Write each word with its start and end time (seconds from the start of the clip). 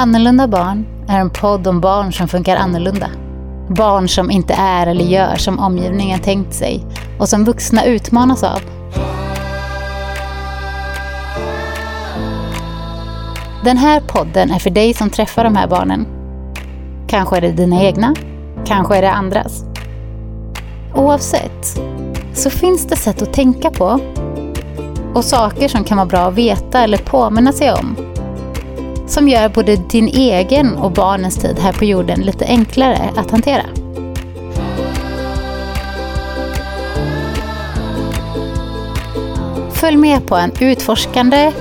Annorlunda 0.00 0.48
barn 0.48 0.86
är 1.08 1.20
en 1.20 1.30
podd 1.30 1.66
om 1.66 1.80
barn 1.80 2.12
som 2.12 2.28
funkar 2.28 2.56
annorlunda. 2.56 3.10
Barn 3.68 4.08
som 4.08 4.30
inte 4.30 4.54
är 4.54 4.86
eller 4.86 5.04
gör 5.04 5.36
som 5.36 5.58
omgivningen 5.58 6.20
tänkt 6.20 6.54
sig 6.54 6.84
och 7.18 7.28
som 7.28 7.44
vuxna 7.44 7.84
utmanas 7.84 8.42
av. 8.42 8.60
Den 13.64 13.76
här 13.76 14.00
podden 14.00 14.50
är 14.50 14.58
för 14.58 14.70
dig 14.70 14.94
som 14.94 15.10
träffar 15.10 15.44
de 15.44 15.56
här 15.56 15.68
barnen. 15.68 16.06
Kanske 17.08 17.36
är 17.36 17.40
det 17.40 17.52
dina 17.52 17.82
egna, 17.82 18.14
kanske 18.66 18.96
är 18.96 19.02
det 19.02 19.12
andras. 19.12 19.64
Oavsett 20.94 21.80
så 22.34 22.50
finns 22.50 22.86
det 22.86 22.96
sätt 22.96 23.22
att 23.22 23.32
tänka 23.32 23.70
på 23.70 24.00
och 25.14 25.24
saker 25.24 25.68
som 25.68 25.84
kan 25.84 25.96
vara 25.96 26.06
bra 26.06 26.20
att 26.20 26.34
veta 26.34 26.82
eller 26.82 26.98
påminna 26.98 27.52
sig 27.52 27.72
om 27.72 27.96
som 29.08 29.28
gör 29.28 29.48
både 29.48 29.76
din 29.76 30.08
egen 30.08 30.76
och 30.76 30.92
barnens 30.92 31.36
tid 31.36 31.58
här 31.58 31.72
på 31.72 31.84
jorden 31.84 32.20
lite 32.20 32.44
enklare 32.44 33.10
att 33.16 33.30
hantera. 33.30 33.64
Följ 39.72 39.96
med 39.96 40.26
på 40.26 40.36
en 40.36 40.52
utforskande, 40.60 41.52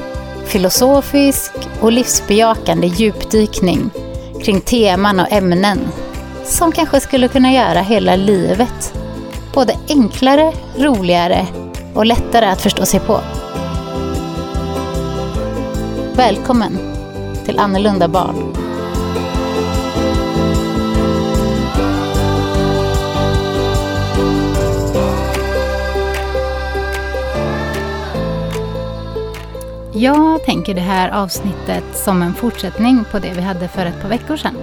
filosofisk 0.46 1.52
och 1.82 1.92
livsbejakande 1.92 2.88
djupdykning 2.88 3.90
kring 4.44 4.62
teman 4.62 5.20
och 5.20 5.32
ämnen 5.32 5.80
som 6.46 6.72
kanske 6.72 7.00
skulle 7.00 7.28
kunna 7.28 7.54
göra 7.54 7.82
hela 7.82 8.16
livet 8.16 8.94
både 9.54 9.76
enklare, 9.90 10.54
roligare 10.78 11.48
och 11.94 12.06
lättare 12.06 12.46
att 12.46 12.62
förstå 12.62 12.86
sig 12.86 13.00
på. 13.00 13.20
Välkommen 16.16 16.97
till 17.48 17.60
Annorlunda 17.60 18.08
barn. 18.08 18.54
Jag 29.94 30.44
tänker 30.44 30.74
det 30.74 30.82
här 30.82 31.10
avsnittet 31.10 31.84
som 31.94 32.22
en 32.22 32.34
fortsättning 32.34 33.04
på 33.12 33.20
det 33.20 33.34
vi 33.34 33.42
hade 33.42 33.68
för 33.68 33.86
ett 33.86 34.02
par 34.02 34.10
veckor 34.10 34.38
sedan. 34.38 34.56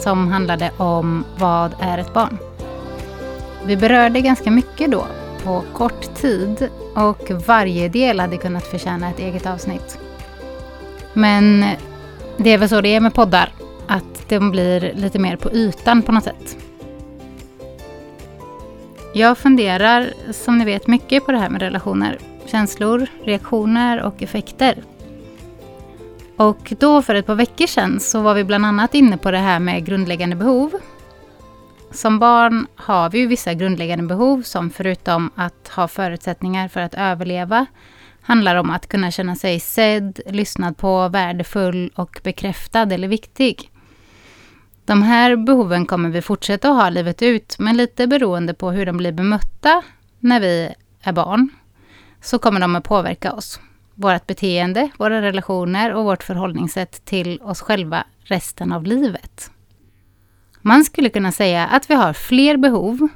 Som 0.00 0.28
handlade 0.28 0.70
om 0.76 1.24
vad 1.36 1.74
är 1.80 1.98
ett 1.98 2.14
barn? 2.14 2.38
Vi 3.64 3.76
berörde 3.76 4.20
ganska 4.20 4.50
mycket 4.50 4.90
då 4.90 5.06
på 5.44 5.62
kort 5.72 6.14
tid 6.14 6.68
och 6.94 7.30
varje 7.46 7.88
del 7.88 8.20
hade 8.20 8.36
kunnat 8.36 8.66
förtjäna 8.66 9.10
ett 9.10 9.18
eget 9.18 9.46
avsnitt. 9.46 9.98
Men 11.12 11.64
det 12.42 12.50
är 12.50 12.58
väl 12.58 12.68
så 12.68 12.80
det 12.80 12.94
är 12.94 13.00
med 13.00 13.14
poddar, 13.14 13.52
att 13.86 14.28
de 14.28 14.50
blir 14.50 14.94
lite 14.94 15.18
mer 15.18 15.36
på 15.36 15.52
ytan 15.52 16.02
på 16.02 16.12
något 16.12 16.24
sätt. 16.24 16.56
Jag 19.14 19.38
funderar, 19.38 20.12
som 20.32 20.58
ni 20.58 20.64
vet, 20.64 20.86
mycket 20.86 21.26
på 21.26 21.32
det 21.32 21.38
här 21.38 21.48
med 21.48 21.62
relationer. 21.62 22.18
Känslor, 22.46 23.06
reaktioner 23.24 24.02
och 24.02 24.22
effekter. 24.22 24.82
Och 26.36 26.72
då 26.78 27.02
för 27.02 27.14
ett 27.14 27.26
par 27.26 27.34
veckor 27.34 27.66
sedan 27.66 28.00
så 28.00 28.20
var 28.20 28.34
vi 28.34 28.44
bland 28.44 28.66
annat 28.66 28.94
inne 28.94 29.16
på 29.16 29.30
det 29.30 29.38
här 29.38 29.58
med 29.58 29.86
grundläggande 29.86 30.36
behov. 30.36 30.72
Som 31.90 32.18
barn 32.18 32.66
har 32.74 33.10
vi 33.10 33.18
ju 33.18 33.26
vissa 33.26 33.54
grundläggande 33.54 34.04
behov 34.04 34.42
som 34.42 34.70
förutom 34.70 35.30
att 35.34 35.68
ha 35.68 35.88
förutsättningar 35.88 36.68
för 36.68 36.80
att 36.80 36.94
överleva 36.94 37.66
handlar 38.22 38.56
om 38.56 38.70
att 38.70 38.88
kunna 38.88 39.10
känna 39.10 39.36
sig 39.36 39.60
sedd, 39.60 40.20
lyssnad 40.26 40.76
på, 40.76 41.08
värdefull 41.08 41.92
och 41.94 42.20
bekräftad 42.22 42.82
eller 42.82 43.08
viktig. 43.08 43.70
De 44.84 45.02
här 45.02 45.36
behoven 45.36 45.86
kommer 45.86 46.08
vi 46.08 46.22
fortsätta 46.22 46.70
att 46.70 46.76
ha 46.76 46.90
livet 46.90 47.22
ut, 47.22 47.56
men 47.58 47.76
lite 47.76 48.06
beroende 48.06 48.54
på 48.54 48.70
hur 48.70 48.86
de 48.86 48.96
blir 48.96 49.12
bemötta 49.12 49.82
när 50.18 50.40
vi 50.40 50.74
är 51.00 51.12
barn, 51.12 51.48
så 52.20 52.38
kommer 52.38 52.60
de 52.60 52.76
att 52.76 52.84
påverka 52.84 53.32
oss. 53.32 53.60
Vårt 53.94 54.26
beteende, 54.26 54.90
våra 54.98 55.22
relationer 55.22 55.94
och 55.94 56.04
vårt 56.04 56.22
förhållningssätt 56.22 57.04
till 57.04 57.40
oss 57.42 57.60
själva 57.60 58.04
resten 58.24 58.72
av 58.72 58.84
livet. 58.84 59.50
Man 60.60 60.84
skulle 60.84 61.08
kunna 61.08 61.32
säga 61.32 61.66
att 61.66 61.90
vi 61.90 61.94
har 61.94 62.12
fler 62.12 62.56
behov 62.56 63.08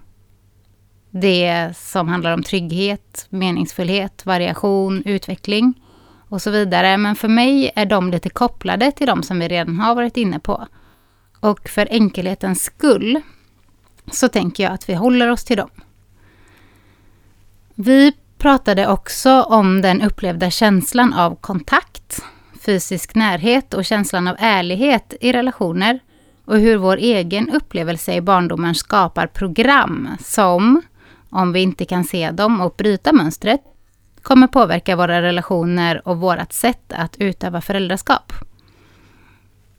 det 1.20 1.72
som 1.76 2.08
handlar 2.08 2.32
om 2.32 2.42
trygghet, 2.42 3.26
meningsfullhet, 3.30 4.26
variation, 4.26 5.02
utveckling 5.04 5.74
och 6.28 6.42
så 6.42 6.50
vidare. 6.50 6.96
Men 6.96 7.16
för 7.16 7.28
mig 7.28 7.70
är 7.76 7.86
de 7.86 8.10
lite 8.10 8.28
kopplade 8.28 8.92
till 8.92 9.06
de 9.06 9.22
som 9.22 9.38
vi 9.38 9.48
redan 9.48 9.78
har 9.78 9.94
varit 9.94 10.16
inne 10.16 10.38
på. 10.38 10.66
Och 11.40 11.68
för 11.68 11.88
enkelhetens 11.90 12.62
skull 12.62 13.20
så 14.12 14.28
tänker 14.28 14.64
jag 14.64 14.72
att 14.72 14.88
vi 14.88 14.94
håller 14.94 15.30
oss 15.30 15.44
till 15.44 15.56
dem. 15.56 15.70
Vi 17.74 18.12
pratade 18.38 18.86
också 18.86 19.42
om 19.42 19.82
den 19.82 20.02
upplevda 20.02 20.50
känslan 20.50 21.12
av 21.12 21.36
kontakt, 21.36 22.22
fysisk 22.66 23.14
närhet 23.14 23.74
och 23.74 23.84
känslan 23.84 24.28
av 24.28 24.36
ärlighet 24.38 25.14
i 25.20 25.32
relationer 25.32 26.00
och 26.44 26.58
hur 26.58 26.76
vår 26.76 26.96
egen 26.96 27.50
upplevelse 27.50 28.14
i 28.14 28.20
barndomen 28.20 28.74
skapar 28.74 29.26
program 29.26 30.08
som 30.20 30.82
om 31.30 31.52
vi 31.52 31.60
inte 31.60 31.84
kan 31.84 32.04
se 32.04 32.30
dem 32.30 32.60
och 32.60 32.74
bryta 32.78 33.12
mönstret, 33.12 33.60
kommer 34.22 34.46
påverka 34.46 34.96
våra 34.96 35.22
relationer 35.22 36.08
och 36.08 36.20
vårt 36.20 36.52
sätt 36.52 36.92
att 36.92 37.16
utöva 37.16 37.60
föräldraskap. 37.60 38.32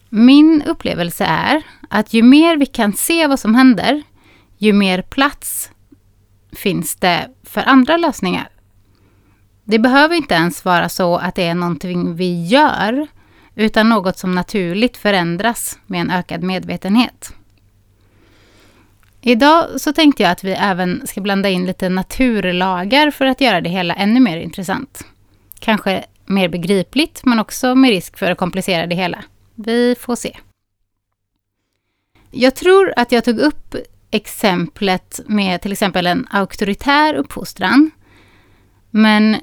Min 0.09 0.63
upplevelse 0.67 1.25
är 1.25 1.63
att 1.89 2.13
ju 2.13 2.23
mer 2.23 2.57
vi 2.57 2.65
kan 2.65 2.93
se 2.93 3.27
vad 3.27 3.39
som 3.39 3.55
händer, 3.55 4.03
ju 4.57 4.73
mer 4.73 5.01
plats 5.01 5.71
finns 6.51 6.95
det 6.95 7.29
för 7.43 7.61
andra 7.61 7.97
lösningar. 7.97 8.49
Det 9.63 9.79
behöver 9.79 10.15
inte 10.15 10.33
ens 10.33 10.65
vara 10.65 10.89
så 10.89 11.17
att 11.17 11.35
det 11.35 11.43
är 11.43 11.55
någonting 11.55 12.15
vi 12.15 12.45
gör, 12.45 13.07
utan 13.55 13.89
något 13.89 14.17
som 14.17 14.31
naturligt 14.31 14.97
förändras 14.97 15.79
med 15.85 16.01
en 16.01 16.11
ökad 16.11 16.43
medvetenhet. 16.43 17.33
Idag 19.21 19.81
så 19.81 19.93
tänkte 19.93 20.23
jag 20.23 20.31
att 20.31 20.43
vi 20.43 20.51
även 20.51 21.07
ska 21.07 21.21
blanda 21.21 21.49
in 21.49 21.65
lite 21.65 21.89
naturlagar 21.89 23.11
för 23.11 23.25
att 23.25 23.41
göra 23.41 23.61
det 23.61 23.69
hela 23.69 23.93
ännu 23.93 24.19
mer 24.19 24.37
intressant. 24.37 25.03
Kanske 25.59 26.05
mer 26.25 26.49
begripligt, 26.49 27.21
men 27.25 27.39
också 27.39 27.75
med 27.75 27.89
risk 27.89 28.17
för 28.17 28.31
att 28.31 28.37
komplicera 28.37 28.87
det 28.87 28.95
hela. 28.95 29.23
Vi 29.55 29.95
får 29.99 30.15
se. 30.15 30.37
Jag 32.31 32.55
tror 32.55 32.93
att 32.95 33.11
jag 33.11 33.23
tog 33.23 33.39
upp 33.39 33.75
exemplet 34.11 35.19
med 35.25 35.61
till 35.61 35.71
exempel 35.71 36.07
en 36.07 36.27
auktoritär 36.31 37.13
uppfostran. 37.13 37.91
Men 38.89 39.37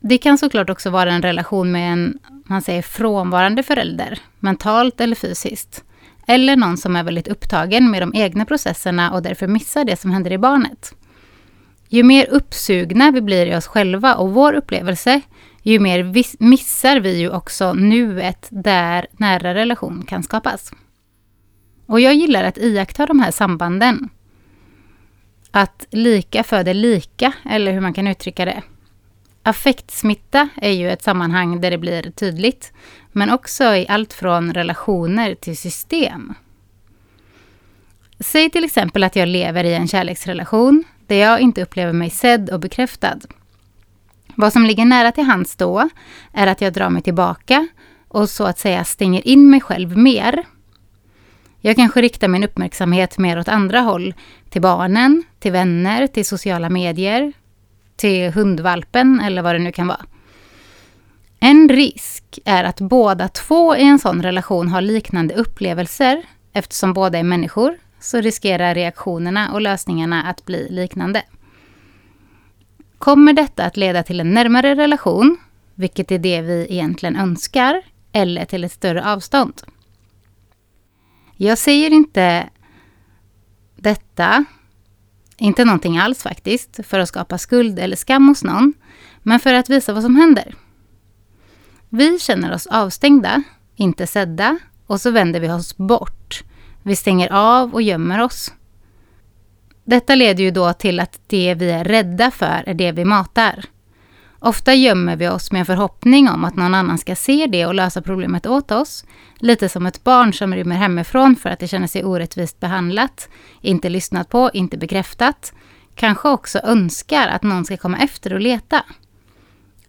det 0.00 0.18
kan 0.18 0.38
såklart 0.38 0.70
också 0.70 0.90
vara 0.90 1.12
en 1.12 1.22
relation 1.22 1.72
med 1.72 1.92
en, 1.92 2.18
man 2.44 2.62
säger 2.62 2.82
frånvarande 2.82 3.62
förälder, 3.62 4.18
mentalt 4.38 5.00
eller 5.00 5.16
fysiskt. 5.16 5.84
Eller 6.30 6.56
någon 6.56 6.76
som 6.76 6.96
är 6.96 7.02
väldigt 7.02 7.28
upptagen 7.28 7.90
med 7.90 8.02
de 8.02 8.12
egna 8.14 8.44
processerna 8.44 9.12
och 9.12 9.22
därför 9.22 9.46
missar 9.46 9.84
det 9.84 9.96
som 9.96 10.10
händer 10.10 10.32
i 10.32 10.38
barnet. 10.38 10.94
Ju 11.88 12.02
mer 12.02 12.26
uppsugna 12.30 13.10
vi 13.10 13.20
blir 13.20 13.46
i 13.46 13.56
oss 13.56 13.66
själva 13.66 14.14
och 14.14 14.30
vår 14.30 14.52
upplevelse, 14.52 15.20
ju 15.62 15.80
mer 15.80 16.14
missar 16.44 17.00
vi 17.00 17.18
ju 17.18 17.30
också 17.30 17.72
nuet 17.72 18.46
där 18.50 19.06
nära 19.12 19.54
relation 19.54 20.04
kan 20.06 20.22
skapas. 20.22 20.72
Och 21.86 22.00
jag 22.00 22.14
gillar 22.14 22.44
att 22.44 22.58
iaktta 22.58 23.06
de 23.06 23.20
här 23.20 23.30
sambanden. 23.30 24.08
Att 25.50 25.86
lika 25.90 26.44
föder 26.44 26.74
lika, 26.74 27.32
eller 27.44 27.72
hur 27.72 27.80
man 27.80 27.94
kan 27.94 28.06
uttrycka 28.06 28.44
det. 28.44 28.62
Affektsmitta 29.48 30.48
är 30.56 30.70
ju 30.70 30.90
ett 30.90 31.02
sammanhang 31.02 31.60
där 31.60 31.70
det 31.70 31.78
blir 31.78 32.10
tydligt, 32.10 32.72
men 33.12 33.30
också 33.30 33.64
i 33.64 33.86
allt 33.88 34.12
från 34.12 34.54
relationer 34.54 35.34
till 35.34 35.56
system. 35.56 36.34
Säg 38.20 38.50
till 38.50 38.64
exempel 38.64 39.04
att 39.04 39.16
jag 39.16 39.28
lever 39.28 39.64
i 39.64 39.74
en 39.74 39.88
kärleksrelation 39.88 40.84
där 41.06 41.16
jag 41.16 41.40
inte 41.40 41.62
upplever 41.62 41.92
mig 41.92 42.10
sedd 42.10 42.50
och 42.50 42.60
bekräftad. 42.60 43.18
Vad 44.34 44.52
som 44.52 44.64
ligger 44.66 44.84
nära 44.84 45.12
till 45.12 45.24
hands 45.24 45.56
då 45.56 45.88
är 46.32 46.46
att 46.46 46.60
jag 46.60 46.72
drar 46.72 46.90
mig 46.90 47.02
tillbaka 47.02 47.68
och 48.08 48.30
så 48.30 48.44
att 48.44 48.58
säga 48.58 48.84
stänger 48.84 49.28
in 49.28 49.50
mig 49.50 49.60
själv 49.60 49.98
mer. 49.98 50.44
Jag 51.60 51.76
kanske 51.76 52.02
riktar 52.02 52.28
min 52.28 52.44
uppmärksamhet 52.44 53.18
mer 53.18 53.38
åt 53.38 53.48
andra 53.48 53.80
håll, 53.80 54.14
till 54.50 54.62
barnen, 54.62 55.24
till 55.38 55.52
vänner, 55.52 56.06
till 56.06 56.24
sociala 56.24 56.70
medier, 56.70 57.32
till 57.98 58.32
hundvalpen 58.32 59.20
eller 59.20 59.42
vad 59.42 59.54
det 59.54 59.58
nu 59.58 59.72
kan 59.72 59.86
vara. 59.86 60.04
En 61.40 61.68
risk 61.68 62.38
är 62.44 62.64
att 62.64 62.80
båda 62.80 63.28
två 63.28 63.76
i 63.76 63.82
en 63.82 63.98
sån 63.98 64.22
relation 64.22 64.68
har 64.68 64.80
liknande 64.80 65.34
upplevelser. 65.34 66.22
Eftersom 66.52 66.92
båda 66.92 67.18
är 67.18 67.22
människor 67.22 67.76
så 68.00 68.20
riskerar 68.20 68.74
reaktionerna 68.74 69.52
och 69.52 69.60
lösningarna 69.60 70.22
att 70.22 70.44
bli 70.44 70.68
liknande. 70.70 71.22
Kommer 72.98 73.32
detta 73.32 73.64
att 73.64 73.76
leda 73.76 74.02
till 74.02 74.20
en 74.20 74.34
närmare 74.34 74.74
relation, 74.74 75.38
vilket 75.74 76.12
är 76.12 76.18
det 76.18 76.40
vi 76.40 76.66
egentligen 76.70 77.16
önskar, 77.16 77.82
eller 78.12 78.44
till 78.44 78.64
ett 78.64 78.72
större 78.72 79.12
avstånd? 79.12 79.62
Jag 81.36 81.58
säger 81.58 81.90
inte 81.90 82.48
detta, 83.76 84.44
inte 85.38 85.64
någonting 85.64 85.98
alls 85.98 86.22
faktiskt, 86.22 86.80
för 86.86 86.98
att 86.98 87.08
skapa 87.08 87.38
skuld 87.38 87.78
eller 87.78 87.96
skam 87.96 88.28
hos 88.28 88.44
någon, 88.44 88.74
men 89.22 89.40
för 89.40 89.54
att 89.54 89.70
visa 89.70 89.92
vad 89.92 90.02
som 90.02 90.16
händer. 90.16 90.54
Vi 91.88 92.18
känner 92.18 92.54
oss 92.54 92.66
avstängda, 92.66 93.42
inte 93.76 94.06
sedda 94.06 94.58
och 94.86 95.00
så 95.00 95.10
vänder 95.10 95.40
vi 95.40 95.50
oss 95.50 95.76
bort. 95.76 96.44
Vi 96.82 96.96
stänger 96.96 97.32
av 97.32 97.74
och 97.74 97.82
gömmer 97.82 98.20
oss. 98.20 98.52
Detta 99.84 100.14
leder 100.14 100.44
ju 100.44 100.50
då 100.50 100.72
till 100.72 101.00
att 101.00 101.20
det 101.26 101.54
vi 101.54 101.70
är 101.70 101.84
rädda 101.84 102.30
för 102.30 102.62
är 102.66 102.74
det 102.74 102.92
vi 102.92 103.04
matar. 103.04 103.64
Ofta 104.40 104.74
gömmer 104.74 105.16
vi 105.16 105.28
oss 105.28 105.52
med 105.52 105.60
en 105.60 105.66
förhoppning 105.66 106.28
om 106.28 106.44
att 106.44 106.56
någon 106.56 106.74
annan 106.74 106.98
ska 106.98 107.16
se 107.16 107.46
det 107.46 107.66
och 107.66 107.74
lösa 107.74 108.02
problemet 108.02 108.46
åt 108.46 108.70
oss. 108.70 109.04
Lite 109.38 109.68
som 109.68 109.86
ett 109.86 110.04
barn 110.04 110.32
som 110.32 110.54
rymmer 110.54 110.76
hemifrån 110.76 111.36
för 111.36 111.50
att 111.50 111.58
det 111.58 111.68
känner 111.68 111.86
sig 111.86 112.04
orättvist 112.04 112.60
behandlat, 112.60 113.28
inte 113.60 113.88
lyssnat 113.88 114.28
på, 114.28 114.50
inte 114.54 114.78
bekräftat. 114.78 115.52
Kanske 115.94 116.28
också 116.28 116.58
önskar 116.58 117.28
att 117.28 117.42
någon 117.42 117.64
ska 117.64 117.76
komma 117.76 117.98
efter 117.98 118.32
och 118.32 118.40
leta. 118.40 118.84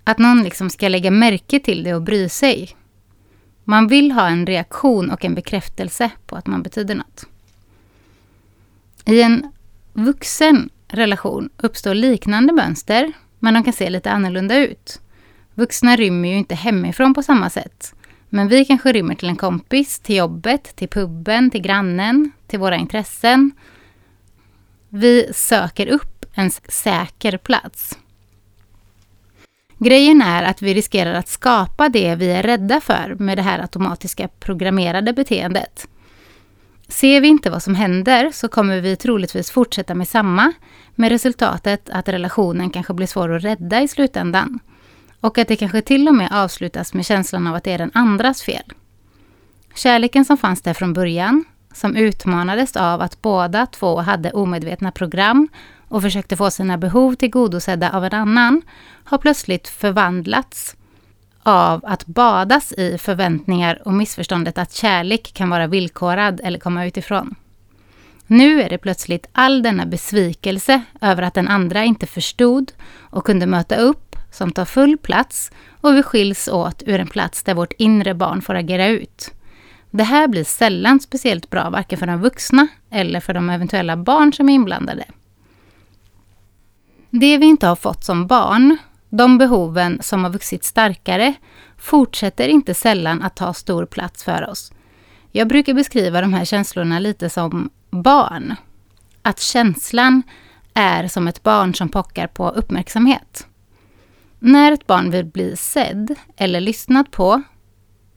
Att 0.04 0.18
någon 0.18 0.44
liksom 0.44 0.70
ska 0.70 0.88
lägga 0.88 1.12
märke 1.12 1.60
till 1.60 1.84
det 1.84 1.94
och 1.94 2.02
bry 2.02 2.30
sig. 2.30 2.70
Man 3.64 3.88
vill 3.88 4.12
ha 4.12 4.28
en 4.28 4.46
reaktion 4.46 5.12
och 5.12 5.26
en 5.26 5.36
bekräftelse 5.36 6.10
på 6.26 6.36
att 6.36 6.48
man 6.48 6.64
betyder 6.64 6.96
något. 6.96 7.26
I 9.06 9.22
en 9.22 9.52
vuxen 9.94 10.70
relation 10.88 11.50
uppstår 11.58 11.94
liknande 11.94 12.54
mönster, 12.54 13.14
men 13.40 13.54
de 13.54 13.64
kan 13.64 13.74
se 13.74 13.90
lite 13.90 14.12
annorlunda 14.12 14.58
ut. 14.58 15.02
Vuxna 15.54 15.96
rymmer 15.96 16.30
ju 16.30 16.36
inte 16.36 16.56
hemifrån 16.56 17.14
på 17.14 17.24
samma 17.24 17.50
sätt. 17.50 17.94
Men 18.30 18.48
vi 18.48 18.66
kanske 18.66 18.92
rymmer 18.92 19.16
till 19.16 19.30
en 19.30 19.36
kompis, 19.36 20.00
till 20.00 20.16
jobbet, 20.16 20.76
till 20.76 20.90
puben, 20.90 21.52
till 21.52 21.62
grannen, 21.62 22.32
till 22.48 22.60
våra 22.60 22.76
intressen. 22.76 23.52
Vi 24.90 25.34
söker 25.34 25.88
upp 25.88 26.26
en 26.34 26.52
säker 26.68 27.38
plats. 27.38 27.98
Grejen 29.78 30.22
är 30.22 30.44
att 30.44 30.62
vi 30.62 30.74
riskerar 30.74 31.14
att 31.14 31.28
skapa 31.28 31.90
det 31.90 32.16
vi 32.16 32.32
är 32.32 32.44
rädda 32.44 32.82
för 32.82 33.16
med 33.20 33.38
det 33.38 33.42
här 33.42 33.60
automatiska 33.60 34.28
programmerade 34.28 35.14
beteendet. 35.14 35.88
Ser 36.88 37.22
vi 37.22 37.28
inte 37.28 37.50
vad 37.50 37.64
som 37.64 37.76
händer 37.76 38.32
så 38.32 38.48
kommer 38.48 38.82
vi 38.82 38.96
troligtvis 38.96 39.52
fortsätta 39.52 39.96
med 39.96 40.08
samma, 40.08 40.54
med 41.00 41.10
resultatet 41.10 41.90
att 41.90 42.10
relationen 42.10 42.70
kanske 42.70 42.94
blir 42.94 43.08
svår 43.08 43.36
att 43.36 43.44
rädda 43.44 43.82
i 43.82 43.88
slutändan. 43.88 44.60
Och 45.20 45.38
att 45.38 45.48
det 45.48 45.56
kanske 45.56 45.82
till 45.82 46.08
och 46.08 46.16
med 46.16 46.30
avslutas 46.32 46.94
med 46.94 47.06
känslan 47.06 47.48
av 47.48 47.56
att 47.56 47.64
det 47.64 47.72
är 47.72 47.78
den 47.78 47.92
andras 47.94 48.42
fel. 48.42 48.64
Kärleken 49.76 50.26
som 50.26 50.38
fanns 50.38 50.62
där 50.62 50.74
från 50.74 50.94
början, 50.94 51.46
som 51.74 51.96
utmanades 51.96 52.76
av 52.76 53.02
att 53.02 53.22
båda 53.22 53.66
två 53.66 54.00
hade 54.00 54.32
omedvetna 54.32 54.92
program 54.92 55.48
och 55.88 56.02
försökte 56.02 56.36
få 56.36 56.52
sina 56.52 56.78
behov 56.78 57.14
tillgodosedda 57.14 57.92
av 57.92 58.06
en 58.06 58.14
annan, 58.14 58.62
har 59.04 59.18
plötsligt 59.18 59.68
förvandlats 59.68 60.76
av 61.44 61.86
att 61.86 62.06
badas 62.06 62.72
i 62.72 62.98
förväntningar 62.98 63.82
och 63.86 63.94
missförståndet 63.94 64.58
att 64.58 64.74
kärlek 64.74 65.34
kan 65.34 65.50
vara 65.50 65.68
villkorad 65.68 66.42
eller 66.44 66.60
komma 66.60 66.86
utifrån. 66.86 67.36
Nu 68.32 68.62
är 68.62 68.70
det 68.70 68.78
plötsligt 68.78 69.30
all 69.32 69.62
denna 69.62 69.86
besvikelse 69.86 70.82
över 71.02 71.24
att 71.24 71.34
den 71.34 71.48
andra 71.48 71.84
inte 71.84 72.08
förstod 72.08 72.72
och 73.00 73.26
kunde 73.26 73.46
möta 73.46 73.76
upp 73.76 74.16
som 74.32 74.52
tar 74.52 74.66
full 74.66 74.98
plats 74.98 75.52
och 75.82 75.96
vi 75.96 76.04
skiljs 76.04 76.48
åt 76.48 76.84
ur 76.86 77.00
en 77.00 77.08
plats 77.08 77.44
där 77.44 77.54
vårt 77.54 77.74
inre 77.78 78.14
barn 78.14 78.42
får 78.42 78.56
agera 78.56 78.88
ut. 78.88 79.32
Det 79.92 80.04
här 80.04 80.28
blir 80.28 80.44
sällan 80.44 81.00
speciellt 81.00 81.50
bra, 81.50 81.70
varken 81.70 82.00
för 82.00 82.08
de 82.08 82.22
vuxna 82.22 82.68
eller 82.92 83.20
för 83.20 83.34
de 83.34 83.50
eventuella 83.50 83.98
barn 83.98 84.34
som 84.34 84.50
är 84.50 84.54
inblandade. 84.54 85.06
Det 87.10 87.38
vi 87.38 87.46
inte 87.46 87.68
har 87.68 87.76
fått 87.76 88.04
som 88.04 88.28
barn, 88.28 88.78
de 89.10 89.38
behoven 89.38 90.00
som 90.02 90.24
har 90.24 90.32
vuxit 90.32 90.64
starkare, 90.64 91.34
fortsätter 91.78 92.48
inte 92.48 92.74
sällan 92.74 93.22
att 93.22 93.36
ta 93.36 93.54
stor 93.54 93.86
plats 93.86 94.24
för 94.24 94.50
oss. 94.50 94.72
Jag 95.32 95.48
brukar 95.48 95.74
beskriva 95.74 96.22
de 96.22 96.34
här 96.34 96.46
känslorna 96.46 97.00
lite 97.00 97.30
som 97.30 97.70
barn. 97.90 98.56
Att 99.22 99.40
känslan 99.40 100.24
är 100.74 101.08
som 101.08 101.28
ett 101.28 101.44
barn 101.44 101.76
som 101.76 101.90
pockar 101.90 102.28
på 102.28 102.50
uppmärksamhet. 102.50 103.48
När 104.40 104.72
ett 104.72 104.88
barn 104.88 105.12
vill 105.12 105.26
bli 105.26 105.56
sedd 105.58 106.16
eller 106.38 106.62
lyssnat 106.62 107.12
på 107.12 107.42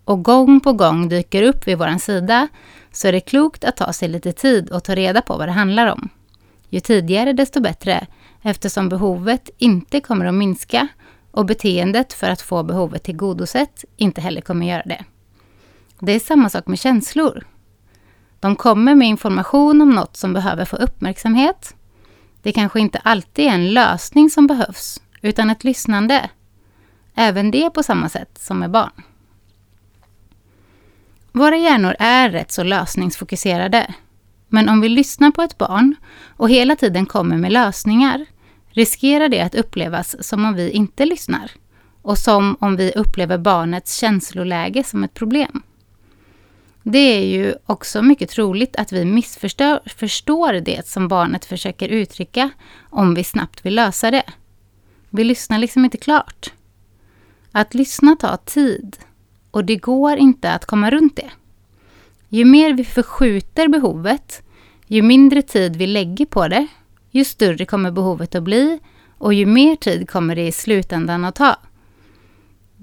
och 0.04 0.22
gång 0.22 0.60
på 0.60 0.72
gång 0.72 1.08
dyker 1.08 1.42
upp 1.42 1.68
vid 1.68 1.78
vår 1.78 1.98
sida 1.98 2.48
så 2.92 3.08
är 3.08 3.12
det 3.12 3.20
klokt 3.20 3.64
att 3.64 3.76
ta 3.76 3.92
sig 3.92 4.08
lite 4.08 4.32
tid 4.32 4.70
och 4.70 4.84
ta 4.84 4.94
reda 4.94 5.22
på 5.22 5.36
vad 5.36 5.48
det 5.48 5.52
handlar 5.52 5.86
om. 5.86 6.08
Ju 6.68 6.80
tidigare 6.80 7.32
desto 7.32 7.60
bättre 7.60 8.06
eftersom 8.42 8.88
behovet 8.88 9.50
inte 9.58 10.00
kommer 10.00 10.26
att 10.26 10.34
minska 10.34 10.88
och 11.30 11.46
beteendet 11.46 12.12
för 12.12 12.30
att 12.30 12.40
få 12.40 12.62
behovet 12.62 13.02
tillgodosett 13.02 13.84
inte 13.96 14.20
heller 14.20 14.40
kommer 14.40 14.66
göra 14.66 14.82
det. 14.86 15.04
Det 16.04 16.12
är 16.12 16.20
samma 16.20 16.48
sak 16.48 16.66
med 16.66 16.78
känslor. 16.78 17.46
De 18.40 18.56
kommer 18.56 18.94
med 18.94 19.08
information 19.08 19.80
om 19.80 19.90
något 19.90 20.16
som 20.16 20.32
behöver 20.32 20.64
få 20.64 20.76
uppmärksamhet. 20.76 21.76
Det 22.42 22.52
kanske 22.52 22.80
inte 22.80 22.98
alltid 22.98 23.44
är 23.44 23.50
en 23.50 23.74
lösning 23.74 24.30
som 24.30 24.46
behövs, 24.46 25.02
utan 25.20 25.50
ett 25.50 25.64
lyssnande. 25.64 26.30
Även 27.14 27.50
det 27.50 27.70
på 27.70 27.82
samma 27.82 28.08
sätt 28.08 28.38
som 28.38 28.58
med 28.58 28.70
barn. 28.70 29.02
Våra 31.32 31.56
hjärnor 31.56 31.96
är 31.98 32.30
rätt 32.30 32.52
så 32.52 32.62
lösningsfokuserade. 32.62 33.94
Men 34.48 34.68
om 34.68 34.80
vi 34.80 34.88
lyssnar 34.88 35.30
på 35.30 35.42
ett 35.42 35.58
barn 35.58 35.96
och 36.36 36.50
hela 36.50 36.76
tiden 36.76 37.06
kommer 37.06 37.36
med 37.36 37.52
lösningar 37.52 38.26
riskerar 38.70 39.28
det 39.28 39.40
att 39.40 39.54
upplevas 39.54 40.26
som 40.26 40.44
om 40.44 40.54
vi 40.54 40.70
inte 40.70 41.06
lyssnar 41.06 41.50
och 42.02 42.18
som 42.18 42.56
om 42.60 42.76
vi 42.76 42.92
upplever 42.92 43.38
barnets 43.38 43.96
känsloläge 43.98 44.84
som 44.84 45.04
ett 45.04 45.14
problem. 45.14 45.62
Det 46.82 46.98
är 46.98 47.26
ju 47.26 47.54
också 47.66 48.02
mycket 48.02 48.30
troligt 48.30 48.76
att 48.76 48.92
vi 48.92 49.04
missförstår 49.04 50.60
det 50.60 50.86
som 50.86 51.08
barnet 51.08 51.44
försöker 51.44 51.88
uttrycka 51.88 52.50
om 52.90 53.14
vi 53.14 53.24
snabbt 53.24 53.66
vill 53.66 53.74
lösa 53.74 54.10
det. 54.10 54.22
Vi 55.10 55.24
lyssnar 55.24 55.58
liksom 55.58 55.84
inte 55.84 55.96
klart. 55.96 56.52
Att 57.52 57.74
lyssna 57.74 58.16
tar 58.16 58.36
tid 58.36 58.96
och 59.50 59.64
det 59.64 59.76
går 59.76 60.16
inte 60.16 60.52
att 60.52 60.66
komma 60.66 60.90
runt 60.90 61.16
det. 61.16 61.30
Ju 62.28 62.44
mer 62.44 62.72
vi 62.72 62.84
förskjuter 62.84 63.68
behovet, 63.68 64.42
ju 64.86 65.02
mindre 65.02 65.42
tid 65.42 65.76
vi 65.76 65.86
lägger 65.86 66.26
på 66.26 66.48
det, 66.48 66.66
ju 67.10 67.24
större 67.24 67.66
kommer 67.66 67.90
behovet 67.90 68.34
att 68.34 68.42
bli 68.42 68.78
och 69.18 69.34
ju 69.34 69.46
mer 69.46 69.76
tid 69.76 70.10
kommer 70.10 70.36
det 70.36 70.46
i 70.46 70.52
slutändan 70.52 71.24
att 71.24 71.34
ta. 71.34 71.56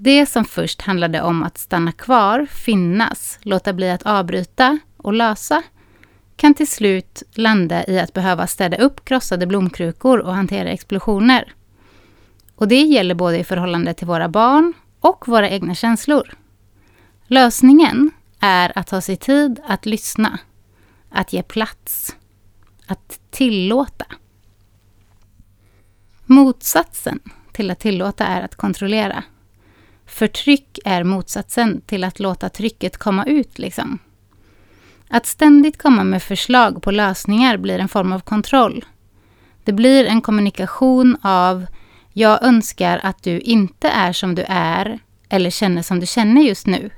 Det 0.02 0.26
som 0.26 0.44
först 0.44 0.82
handlade 0.82 1.22
om 1.22 1.42
att 1.42 1.58
stanna 1.58 1.92
kvar, 1.92 2.46
finnas, 2.50 3.38
låta 3.42 3.72
bli 3.72 3.90
att 3.90 4.02
avbryta 4.02 4.78
och 4.96 5.12
lösa 5.12 5.62
kan 6.36 6.54
till 6.54 6.68
slut 6.68 7.22
landa 7.34 7.86
i 7.86 8.00
att 8.00 8.12
behöva 8.12 8.46
städa 8.46 8.76
upp 8.76 9.04
krossade 9.04 9.46
blomkrukor 9.46 10.18
och 10.18 10.34
hantera 10.34 10.68
explosioner. 10.70 11.54
Och 12.54 12.68
det 12.68 12.82
gäller 12.82 13.14
både 13.14 13.38
i 13.38 13.44
förhållande 13.44 13.94
till 13.94 14.06
våra 14.06 14.28
barn 14.28 14.72
och 15.00 15.28
våra 15.28 15.50
egna 15.50 15.74
känslor. 15.74 16.34
Lösningen 17.26 18.10
är 18.40 18.78
att 18.78 18.86
ta 18.86 19.00
sig 19.00 19.16
tid 19.16 19.60
att 19.66 19.86
lyssna, 19.86 20.38
att 21.10 21.32
ge 21.32 21.42
plats, 21.42 22.16
att 22.86 23.20
tillåta. 23.30 24.06
Motsatsen 26.26 27.20
till 27.52 27.70
att 27.70 27.80
tillåta 27.80 28.26
är 28.26 28.42
att 28.42 28.56
kontrollera. 28.56 29.24
Förtryck 30.10 30.78
är 30.84 31.04
motsatsen 31.04 31.80
till 31.80 32.04
att 32.04 32.20
låta 32.20 32.48
trycket 32.48 32.96
komma 32.96 33.24
ut. 33.24 33.58
Liksom. 33.58 33.98
Att 35.08 35.26
ständigt 35.26 35.82
komma 35.82 36.04
med 36.04 36.22
förslag 36.22 36.82
på 36.82 36.90
lösningar 36.90 37.56
blir 37.56 37.78
en 37.78 37.88
form 37.88 38.12
av 38.12 38.20
kontroll. 38.20 38.84
Det 39.64 39.72
blir 39.72 40.04
en 40.04 40.20
kommunikation 40.20 41.16
av 41.22 41.66
jag 42.12 42.42
önskar 42.42 43.00
att 43.02 43.22
du 43.22 43.40
inte 43.40 43.88
är 43.88 44.12
som 44.12 44.34
du 44.34 44.44
är 44.48 44.98
eller 45.28 45.50
känner 45.50 45.82
som 45.82 46.00
du 46.00 46.06
känner 46.06 46.42
just 46.42 46.66
nu. 46.66 46.90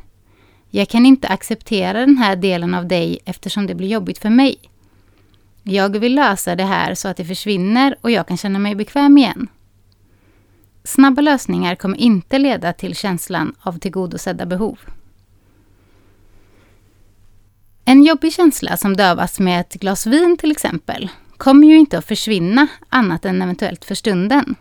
Jag 0.71 0.89
kan 0.89 1.07
inte 1.07 1.29
acceptera 1.29 2.01
den 2.01 2.17
här 2.17 2.37
delen 2.37 2.75
av 2.75 2.87
dig 2.87 3.19
eftersom 3.25 3.67
det 3.67 3.75
blir 3.75 3.89
jobbigt 3.89 4.19
för 4.19 4.31
mig. 4.31 4.57
Jag 5.63 5.99
vill 5.99 6.15
lösa 6.15 6.57
det 6.57 6.65
här 6.65 6.95
så 6.95 7.09
att 7.09 7.17
det 7.17 7.25
försvinner 7.25 7.97
och 8.01 8.11
jag 8.11 8.29
kan 8.29 8.37
känna 8.37 8.59
mig 8.59 8.75
bekväm 8.75 9.19
igen. 9.19 9.49
Snabba 10.85 11.23
lösningar 11.23 11.75
kommer 11.75 11.97
inte 11.97 12.39
leda 12.39 12.73
till 12.73 12.97
känslan 12.97 13.55
av 13.61 13.79
tillgodosedda 13.79 14.47
behov. 14.47 14.79
En 17.85 18.03
jobbig 18.03 18.33
känsla 18.33 18.77
som 18.77 18.97
dövas 18.97 19.41
med 19.41 19.61
ett 19.61 19.75
glas 19.75 20.07
vin 20.07 20.37
till 20.37 20.51
exempel 20.51 21.09
kommer 21.37 21.67
ju 21.67 21.79
inte 21.79 21.99
att 21.99 22.05
försvinna 22.07 22.67
annat 22.89 23.25
än 23.25 23.43
eventuellt 23.43 23.85
för 23.85 23.95
stunden. 23.95 24.55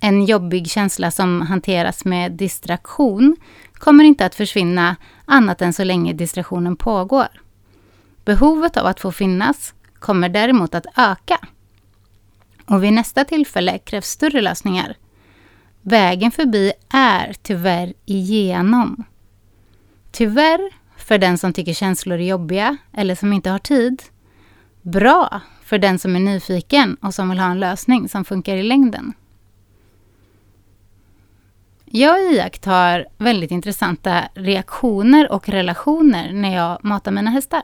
En 0.00 0.24
jobbig 0.24 0.70
känsla 0.70 1.10
som 1.10 1.40
hanteras 1.40 2.04
med 2.04 2.32
distraktion 2.32 3.36
kommer 3.74 4.04
inte 4.04 4.26
att 4.26 4.34
försvinna 4.34 4.96
annat 5.24 5.62
än 5.62 5.72
så 5.72 5.84
länge 5.84 6.12
distraktionen 6.12 6.76
pågår. 6.76 7.28
Behovet 8.24 8.76
av 8.76 8.86
att 8.86 9.00
få 9.00 9.12
finnas 9.12 9.74
kommer 9.98 10.28
däremot 10.28 10.74
att 10.74 10.86
öka. 10.96 11.38
Och 12.66 12.84
vid 12.84 12.92
nästa 12.92 13.24
tillfälle 13.24 13.78
krävs 13.78 14.06
större 14.06 14.40
lösningar. 14.40 14.96
Vägen 15.82 16.30
förbi 16.30 16.72
är 16.88 17.34
tyvärr 17.42 17.94
igenom. 18.06 19.04
Tyvärr 20.10 20.70
för 20.96 21.18
den 21.18 21.38
som 21.38 21.52
tycker 21.52 21.72
känslor 21.72 22.18
är 22.18 22.24
jobbiga 22.24 22.76
eller 22.92 23.14
som 23.14 23.32
inte 23.32 23.50
har 23.50 23.58
tid. 23.58 24.02
Bra 24.82 25.40
för 25.62 25.78
den 25.78 25.98
som 25.98 26.16
är 26.16 26.20
nyfiken 26.20 26.94
och 26.94 27.14
som 27.14 27.30
vill 27.30 27.38
ha 27.38 27.50
en 27.50 27.60
lösning 27.60 28.08
som 28.08 28.24
funkar 28.24 28.56
i 28.56 28.62
längden. 28.62 29.12
Jag 31.84 32.32
iakttar 32.32 33.06
väldigt 33.18 33.50
intressanta 33.50 34.24
reaktioner 34.34 35.32
och 35.32 35.48
relationer 35.48 36.32
när 36.32 36.54
jag 36.56 36.84
matar 36.84 37.12
mina 37.12 37.30
hästar. 37.30 37.62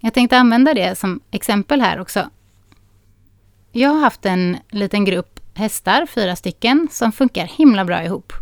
Jag 0.00 0.14
tänkte 0.14 0.38
använda 0.38 0.74
det 0.74 0.98
som 0.98 1.20
exempel 1.30 1.80
här 1.80 2.00
också. 2.00 2.30
Jag 3.72 3.90
har 3.90 4.00
haft 4.00 4.26
en 4.26 4.56
liten 4.70 5.04
grupp 5.04 5.40
hästar, 5.54 6.06
fyra 6.06 6.36
stycken, 6.36 6.88
som 6.90 7.12
funkar 7.12 7.44
himla 7.44 7.84
bra 7.84 8.04
ihop. 8.04 8.32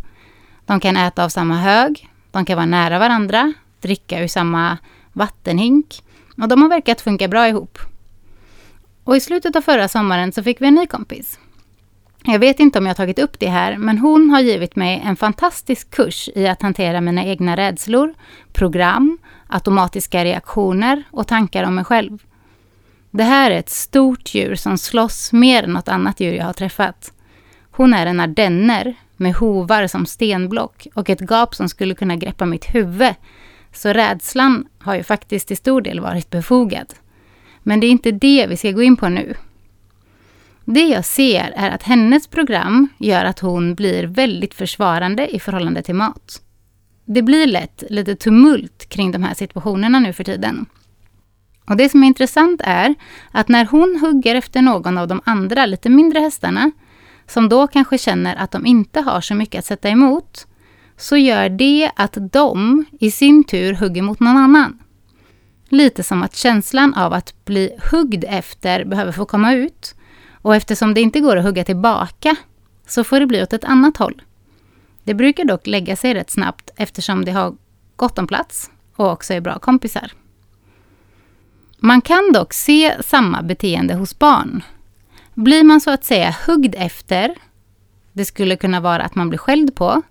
De 0.65 0.79
kan 0.79 0.97
äta 0.97 1.23
av 1.23 1.29
samma 1.29 1.57
hög, 1.57 2.09
de 2.31 2.45
kan 2.45 2.55
vara 2.55 2.65
nära 2.65 2.99
varandra, 2.99 3.53
dricka 3.81 4.23
ur 4.23 4.27
samma 4.27 4.77
vattenhink 5.13 6.03
och 6.41 6.47
de 6.47 6.61
har 6.61 6.69
verkat 6.69 7.01
funka 7.01 7.27
bra 7.27 7.47
ihop. 7.47 7.79
Och 9.03 9.17
i 9.17 9.19
slutet 9.19 9.55
av 9.55 9.61
förra 9.61 9.87
sommaren 9.87 10.31
så 10.31 10.43
fick 10.43 10.61
vi 10.61 10.67
en 10.67 10.75
ny 10.75 10.87
kompis. 10.87 11.39
Jag 12.23 12.39
vet 12.39 12.59
inte 12.59 12.79
om 12.79 12.85
jag 12.85 12.97
tagit 12.97 13.19
upp 13.19 13.39
det 13.39 13.49
här, 13.49 13.77
men 13.77 13.97
hon 13.97 14.29
har 14.29 14.39
givit 14.39 14.75
mig 14.75 15.01
en 15.05 15.15
fantastisk 15.15 15.89
kurs 15.91 16.29
i 16.35 16.47
att 16.47 16.61
hantera 16.61 17.01
mina 17.01 17.25
egna 17.25 17.57
rädslor, 17.57 18.13
program, 18.53 19.17
automatiska 19.47 20.25
reaktioner 20.25 21.03
och 21.11 21.27
tankar 21.27 21.63
om 21.63 21.75
mig 21.75 21.85
själv. 21.85 22.19
Det 23.11 23.23
här 23.23 23.51
är 23.51 23.59
ett 23.59 23.69
stort 23.69 24.35
djur 24.35 24.55
som 24.55 24.77
slåss 24.77 25.33
mer 25.33 25.63
än 25.63 25.73
något 25.73 25.87
annat 25.87 26.19
djur 26.19 26.33
jag 26.33 26.45
har 26.45 26.53
träffat. 26.53 27.13
Hon 27.71 27.93
är 27.93 28.05
en 28.05 28.19
ardenner 28.19 28.95
med 29.17 29.35
hovar 29.35 29.87
som 29.87 30.05
stenblock 30.05 30.87
och 30.93 31.09
ett 31.09 31.21
gap 31.21 31.55
som 31.55 31.69
skulle 31.69 31.95
kunna 31.95 32.15
greppa 32.15 32.45
mitt 32.45 32.75
huvud. 32.75 33.13
Så 33.73 33.89
rädslan 33.89 34.67
har 34.79 34.95
ju 34.95 35.03
faktiskt 35.03 35.47
till 35.47 35.57
stor 35.57 35.81
del 35.81 35.99
varit 35.99 36.29
befogad. 36.29 36.93
Men 37.63 37.79
det 37.79 37.87
är 37.87 37.91
inte 37.91 38.11
det 38.11 38.47
vi 38.49 38.57
ska 38.57 38.71
gå 38.71 38.83
in 38.83 38.97
på 38.97 39.09
nu. 39.09 39.35
Det 40.65 40.85
jag 40.85 41.05
ser 41.05 41.53
är 41.55 41.69
att 41.71 41.83
hennes 41.83 42.27
program 42.27 42.87
gör 42.97 43.25
att 43.25 43.39
hon 43.39 43.75
blir 43.75 44.03
väldigt 44.03 44.53
försvarande 44.53 45.35
i 45.35 45.39
förhållande 45.39 45.83
till 45.83 45.95
mat. 45.95 46.41
Det 47.05 47.21
blir 47.21 47.47
lätt 47.47 47.83
lite 47.89 48.15
tumult 48.15 48.89
kring 48.89 49.11
de 49.11 49.23
här 49.23 49.33
situationerna 49.33 49.99
nu 49.99 50.13
för 50.13 50.23
tiden. 50.23 50.65
Och 51.67 51.77
det 51.77 51.89
som 51.89 52.03
är 52.03 52.07
intressant 52.07 52.61
är 52.63 52.95
att 53.31 53.47
när 53.47 53.65
hon 53.65 53.99
hugger 54.01 54.35
efter 54.35 54.61
någon 54.61 54.97
av 54.97 55.07
de 55.07 55.21
andra 55.23 55.65
lite 55.65 55.89
mindre 55.89 56.19
hästarna, 56.19 56.71
som 57.27 57.49
då 57.49 57.67
kanske 57.67 57.97
känner 57.97 58.35
att 58.35 58.51
de 58.51 58.65
inte 58.65 59.01
har 59.01 59.21
så 59.21 59.35
mycket 59.35 59.59
att 59.59 59.65
sätta 59.65 59.89
emot, 59.89 60.47
så 60.97 61.17
gör 61.17 61.49
det 61.49 61.91
att 61.95 62.17
de 62.31 62.85
i 62.99 63.11
sin 63.11 63.43
tur 63.43 63.73
hugger 63.73 64.01
mot 64.01 64.19
någon 64.19 64.37
annan. 64.37 64.79
Lite 65.69 66.03
som 66.03 66.23
att 66.23 66.35
känslan 66.35 66.93
av 66.93 67.13
att 67.13 67.45
bli 67.45 67.77
huggd 67.91 68.23
efter 68.27 68.85
behöver 68.85 69.11
få 69.11 69.25
komma 69.25 69.53
ut. 69.53 69.95
Och 70.41 70.55
eftersom 70.55 70.93
det 70.93 71.01
inte 71.01 71.19
går 71.19 71.37
att 71.37 71.45
hugga 71.45 71.63
tillbaka 71.63 72.35
så 72.87 73.03
får 73.03 73.19
det 73.19 73.25
bli 73.25 73.43
åt 73.43 73.53
ett 73.53 73.63
annat 73.63 73.97
håll. 73.97 74.21
Det 75.03 75.13
brukar 75.13 75.45
dock 75.45 75.67
lägga 75.67 75.95
sig 75.95 76.13
rätt 76.13 76.29
snabbt 76.29 76.69
eftersom 76.75 77.25
det 77.25 77.31
har 77.31 77.55
gott 77.95 78.19
om 78.19 78.27
plats 78.27 78.71
och 78.95 79.11
också 79.11 79.33
är 79.33 79.41
bra 79.41 79.59
kompisar. 79.59 80.11
Man 81.83 82.01
kan 82.01 82.31
dock 82.33 82.53
se 82.53 83.03
samma 83.03 83.41
beteende 83.41 83.93
hos 83.93 84.19
barn. 84.19 84.63
Blir 85.33 85.63
man 85.63 85.81
så 85.81 85.91
att 85.91 86.03
säga 86.03 86.35
huggd 86.45 86.75
efter, 86.77 87.35
det 88.13 88.25
skulle 88.25 88.55
kunna 88.55 88.79
vara 88.79 89.03
att 89.03 89.15
man 89.15 89.29
blir 89.29 89.39
skälld 89.39 89.75
på, 89.75 90.01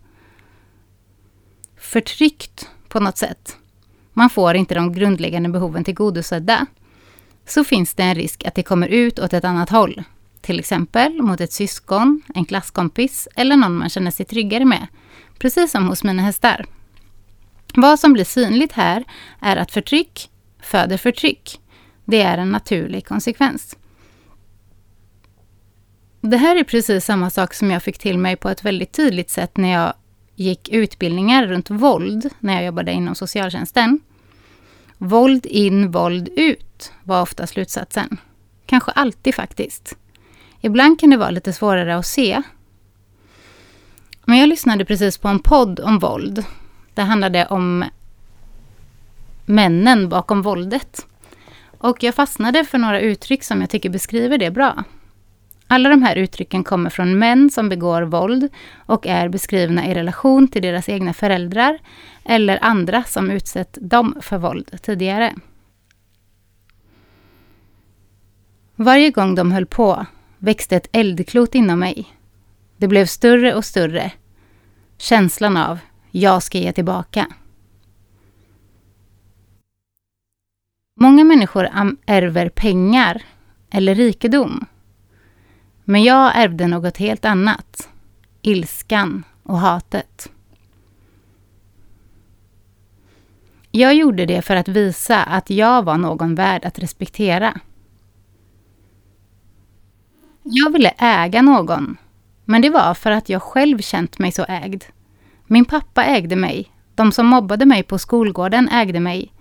förtryckt 1.79 2.69
på 2.89 3.01
något 3.01 3.19
sätt, 3.19 3.57
man 4.13 4.31
får 4.31 4.57
inte 4.57 4.75
de 4.75 4.93
grundläggande 4.93 5.49
behoven 5.49 5.85
tillgodosedda, 5.85 6.67
så 7.47 7.65
finns 7.65 7.95
det 7.95 8.03
en 8.03 8.15
risk 8.15 8.45
att 8.45 8.55
det 8.55 8.63
kommer 8.63 8.89
ut 8.89 9.19
åt 9.19 9.33
ett 9.33 9.45
annat 9.45 9.71
håll. 9.71 10.03
Till 10.41 10.59
exempel 10.59 11.23
mot 11.23 11.41
ett 11.41 11.53
syskon, 11.53 12.23
en 12.35 12.45
klasskompis 12.45 13.29
eller 13.37 13.57
någon 13.57 13.77
man 13.77 13.89
känner 13.89 14.11
sig 14.11 14.27
tryggare 14.27 14.65
med. 14.65 14.87
Precis 15.39 15.71
som 15.71 15.89
hos 15.89 16.05
mina 16.05 16.23
hästar. 16.23 16.67
Vad 17.75 18.01
som 18.01 18.13
blir 18.13 18.25
synligt 18.25 18.73
här 18.73 19.05
är 19.41 19.57
att 19.57 19.71
förtryck 19.71 20.31
föder 20.63 20.97
förtryck. 20.97 21.60
Det 22.11 22.23
är 22.23 22.39
en 22.39 22.51
naturlig 22.51 23.07
konsekvens. 23.07 23.77
Det 26.21 26.37
här 26.37 26.57
är 26.57 26.65
precis 26.65 27.05
samma 27.05 27.31
sak 27.31 27.55
som 27.55 27.71
jag 27.71 27.83
fick 27.83 27.99
till 27.99 28.19
mig 28.19 28.37
på 28.37 28.49
ett 28.49 28.65
väldigt 28.65 28.93
tydligt 28.93 29.31
sätt 29.31 29.57
när 29.57 29.73
jag 29.73 29.95
gick 30.35 30.69
utbildningar 30.69 31.47
runt 31.47 31.71
våld 31.71 32.31
när 32.41 32.55
jag 32.55 32.65
jobbade 32.65 32.93
inom 32.93 33.15
socialtjänsten. 33.15 34.01
Våld 34.99 35.47
in, 35.47 35.91
våld 35.91 36.29
ut 36.29 36.93
var 37.03 37.23
ofta 37.23 37.47
slutsatsen. 37.47 38.17
Kanske 38.67 38.91
alltid 38.91 39.35
faktiskt. 39.35 39.97
Ibland 40.61 41.01
kan 41.01 41.11
det 41.11 41.17
vara 41.17 41.31
lite 41.31 41.53
svårare 41.53 41.97
att 41.97 42.07
se. 42.07 42.43
Men 44.25 44.39
jag 44.39 44.49
lyssnade 44.49 44.85
precis 44.85 45.19
på 45.19 45.29
en 45.29 45.39
podd 45.39 45.81
om 45.81 45.99
våld. 45.99 46.45
Det 46.95 47.03
handlade 47.03 47.47
om 47.47 47.85
männen 49.47 50.09
bakom 50.09 50.43
våldet. 50.43 51.07
Och 51.81 52.03
jag 52.03 52.15
fastnade 52.15 52.65
för 52.65 52.79
några 52.79 53.01
uttryck 53.01 53.45
som 53.45 53.61
jag 53.61 53.71
tycker 53.71 53.91
beskriver 53.91 54.39
det 54.39 54.51
bra. 54.51 54.85
Alla 55.67 55.89
de 55.89 56.03
här 56.03 56.17
uttrycken 56.17 56.65
kommer 56.65 56.91
från 56.91 57.19
män 57.19 57.51
som 57.51 57.69
begår 57.69 58.03
våld 58.03 58.49
och 58.87 59.07
är 59.07 59.29
beskrivna 59.29 59.89
i 59.89 59.95
relation 59.95 60.49
till 60.49 60.63
deras 60.63 60.89
egna 60.89 61.15
föräldrar 61.15 61.79
eller 62.25 62.59
andra 62.65 63.05
som 63.05 63.31
utsett 63.31 63.79
dem 63.81 64.17
för 64.21 64.39
våld 64.39 64.83
tidigare. 64.83 65.35
Varje 68.77 69.11
gång 69.11 69.35
de 69.35 69.53
höll 69.53 69.67
på 69.67 70.07
växte 70.39 70.77
ett 70.77 70.89
eldklot 70.93 71.55
inom 71.55 71.79
mig. 71.79 72.05
Det 72.77 72.89
blev 72.89 73.07
större 73.07 73.55
och 73.55 73.65
större. 73.65 74.13
Känslan 74.99 75.57
av 75.57 75.79
jag 76.11 76.43
ska 76.43 76.59
ge 76.59 76.73
tillbaka. 76.73 77.27
Många 81.03 81.25
människor 81.25 81.69
ärver 82.07 82.49
pengar 82.49 83.23
eller 83.71 83.95
rikedom. 83.95 84.67
Men 85.85 86.03
jag 86.03 86.37
ärvde 86.37 86.67
något 86.67 86.97
helt 86.97 87.25
annat. 87.25 87.89
Ilskan 88.43 89.25
och 89.43 89.59
hatet. 89.59 90.31
Jag 93.71 93.95
gjorde 93.95 94.27
det 94.27 94.43
för 94.43 94.57
att 94.57 94.69
visa 94.69 95.23
att 95.23 95.51
jag 95.51 95.83
var 95.83 95.99
någon 95.99 96.35
värd 96.35 96.65
att 96.65 96.79
respektera. 96.79 97.61
Jag 100.43 100.73
ville 100.73 100.95
äga 100.99 101.43
någon, 101.43 101.97
men 102.45 102.63
det 102.63 102.71
var 102.71 102.95
för 102.95 103.11
att 103.11 103.29
jag 103.29 103.43
själv 103.43 103.79
känt 103.79 104.19
mig 104.19 104.33
så 104.33 104.45
ägd. 104.49 104.85
Min 105.47 105.65
pappa 105.65 106.05
ägde 106.05 106.37
mig. 106.37 106.71
De 106.95 107.13
som 107.13 107.27
mobbade 107.27 107.67
mig 107.67 107.83
på 107.83 107.99
skolgården 107.99 108.69
ägde 108.69 109.01
mig. 109.01 109.33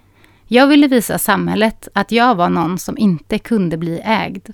Jag 0.51 0.67
ville 0.67 0.87
visa 0.87 1.17
samhället 1.17 1.87
att 1.93 2.11
jag 2.11 2.35
var 2.35 2.49
någon 2.49 2.79
som 2.79 2.97
inte 2.97 3.39
kunde 3.39 3.77
bli 3.77 4.01
ägd. 4.03 4.49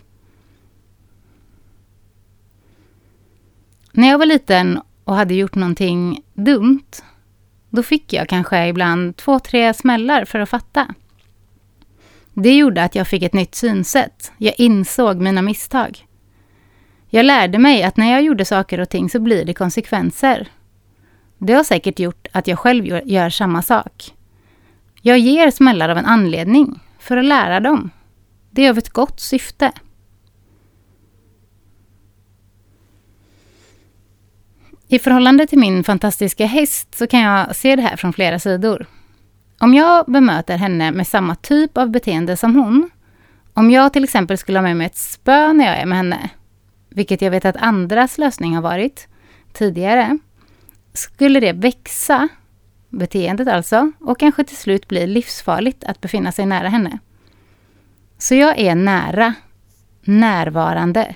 När 3.92 4.08
jag 4.08 4.18
var 4.18 4.26
liten 4.26 4.82
och 5.04 5.16
hade 5.16 5.34
gjort 5.34 5.56
någonting 5.56 6.22
dumt, 6.34 6.92
då 7.70 7.84
fick 7.84 8.14
jag 8.14 8.30
kanske 8.30 8.68
ibland 8.68 9.18
två, 9.18 9.40
tre 9.40 9.74
smällar 9.74 10.26
för 10.26 10.40
att 10.40 10.50
fatta. 10.50 10.88
Det 12.34 12.58
gjorde 12.58 12.84
att 12.84 12.96
jag 12.96 13.08
fick 13.08 13.24
ett 13.24 13.34
nytt 13.34 13.56
synsätt. 13.56 14.32
Jag 14.38 14.54
insåg 14.58 15.22
mina 15.22 15.42
misstag. 15.42 16.06
Jag 17.10 17.26
lärde 17.26 17.58
mig 17.60 17.84
att 17.84 17.98
när 17.98 18.12
jag 18.12 18.22
gjorde 18.22 18.46
saker 18.46 18.80
och 18.80 18.90
ting 18.90 19.10
så 19.10 19.20
blir 19.20 19.46
det 19.46 19.54
konsekvenser. 19.54 20.48
Det 21.38 21.54
har 21.54 21.64
säkert 21.64 22.00
gjort 22.00 22.28
att 22.32 22.48
jag 22.48 22.60
själv 22.60 22.86
gör 22.86 23.30
samma 23.30 23.62
sak. 23.62 24.16
Jag 25.08 25.20
ger 25.20 25.52
smällar 25.52 25.90
av 25.90 25.98
en 25.98 26.06
anledning, 26.06 26.80
för 27.00 27.18
att 27.18 27.26
lära 27.26 27.60
dem. 27.60 27.90
Det 28.52 28.66
är 28.66 28.70
av 28.70 28.78
ett 28.78 28.90
gott 28.90 29.20
syfte. 29.20 29.72
I 34.88 35.00
förhållande 35.00 35.48
till 35.48 35.60
min 35.60 35.84
fantastiska 35.84 36.46
häst 36.46 36.96
så 36.96 37.08
kan 37.08 37.20
jag 37.20 37.56
se 37.56 37.76
det 37.76 37.82
här 37.82 37.96
från 37.96 38.14
flera 38.14 38.40
sidor. 38.40 38.86
Om 39.60 39.74
jag 39.74 40.06
bemöter 40.06 40.58
henne 40.58 40.92
med 40.92 41.08
samma 41.08 41.36
typ 41.36 41.78
av 41.78 41.90
beteende 41.90 42.38
som 42.38 42.56
hon, 42.56 42.90
om 43.54 43.72
jag 43.72 43.94
till 43.94 44.04
exempel 44.04 44.38
skulle 44.38 44.58
ha 44.58 44.64
med 44.64 44.78
mig 44.78 44.86
ett 44.86 44.98
spö 44.98 45.54
när 45.54 45.66
jag 45.66 45.78
är 45.78 45.86
med 45.86 45.98
henne, 45.98 46.30
vilket 46.90 47.22
jag 47.22 47.32
vet 47.32 47.46
att 47.46 47.58
andras 47.58 48.18
lösning 48.18 48.56
har 48.56 48.62
varit 48.62 49.08
tidigare, 49.54 50.18
skulle 50.94 51.40
det 51.40 51.54
växa 51.54 52.30
beteendet 52.98 53.48
alltså, 53.48 53.92
och 54.00 54.20
kanske 54.20 54.44
till 54.44 54.58
slut 54.58 54.88
blir 54.88 55.08
livsfarligt 55.08 55.84
att 55.84 56.02
befinna 56.02 56.32
sig 56.32 56.46
nära 56.46 56.70
henne. 56.70 57.00
Så 58.18 58.36
jag 58.36 58.60
är 58.60 58.76
nära, 58.76 59.34
närvarande, 60.02 61.16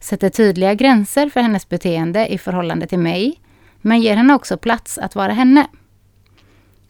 sätter 0.00 0.28
tydliga 0.28 0.74
gränser 0.74 1.28
för 1.28 1.40
hennes 1.40 1.68
beteende 1.68 2.26
i 2.26 2.38
förhållande 2.38 2.86
till 2.86 2.98
mig, 2.98 3.40
men 3.80 4.00
ger 4.00 4.16
henne 4.16 4.34
också 4.34 4.56
plats 4.56 4.98
att 4.98 5.14
vara 5.14 5.32
henne. 5.32 5.66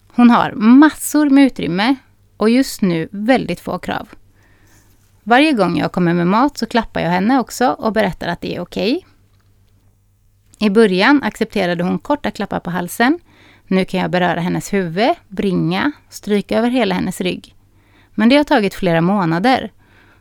Hon 0.09 0.31
har 0.31 0.53
massor 0.53 1.31
med 1.31 1.45
utrymme 1.45 1.97
och 2.37 2.51
just 2.51 2.83
nu 2.83 3.09
väldigt 3.11 3.61
få 3.61 3.79
krav. 3.79 4.09
Varje 5.23 5.53
gång 5.53 5.79
jag 5.79 5.93
kommer 5.93 6.15
med 6.15 6.27
mat 6.27 6.59
så 6.59 6.67
klappar 6.67 7.01
jag 7.01 7.11
henne 7.11 7.41
också 7.41 7.69
och 7.69 7.93
berättar 7.93 8.29
att 8.29 8.41
det 8.41 8.57
är 8.57 8.61
okej. 8.61 8.97
Okay. 8.97 9.07
I 10.59 10.71
början 10.71 11.23
accepterade 11.23 11.85
hon 11.85 11.99
korta 11.99 12.31
klappar 12.31 12.61
på 12.61 12.71
halsen. 12.71 13.21
Nu 13.67 13.85
kan 13.85 14.01
jag 14.01 14.11
beröra 14.11 14.41
hennes 14.41 14.73
huvud, 14.73 15.11
bringa, 15.29 15.93
stryka 16.09 16.59
över 16.59 16.71
hela 16.71 16.95
hennes 16.95 17.21
rygg. 17.21 17.55
Men 18.15 18.29
det 18.29 18.37
har 18.37 18.45
tagit 18.45 18.75
flera 18.75 19.01
månader. 19.01 19.73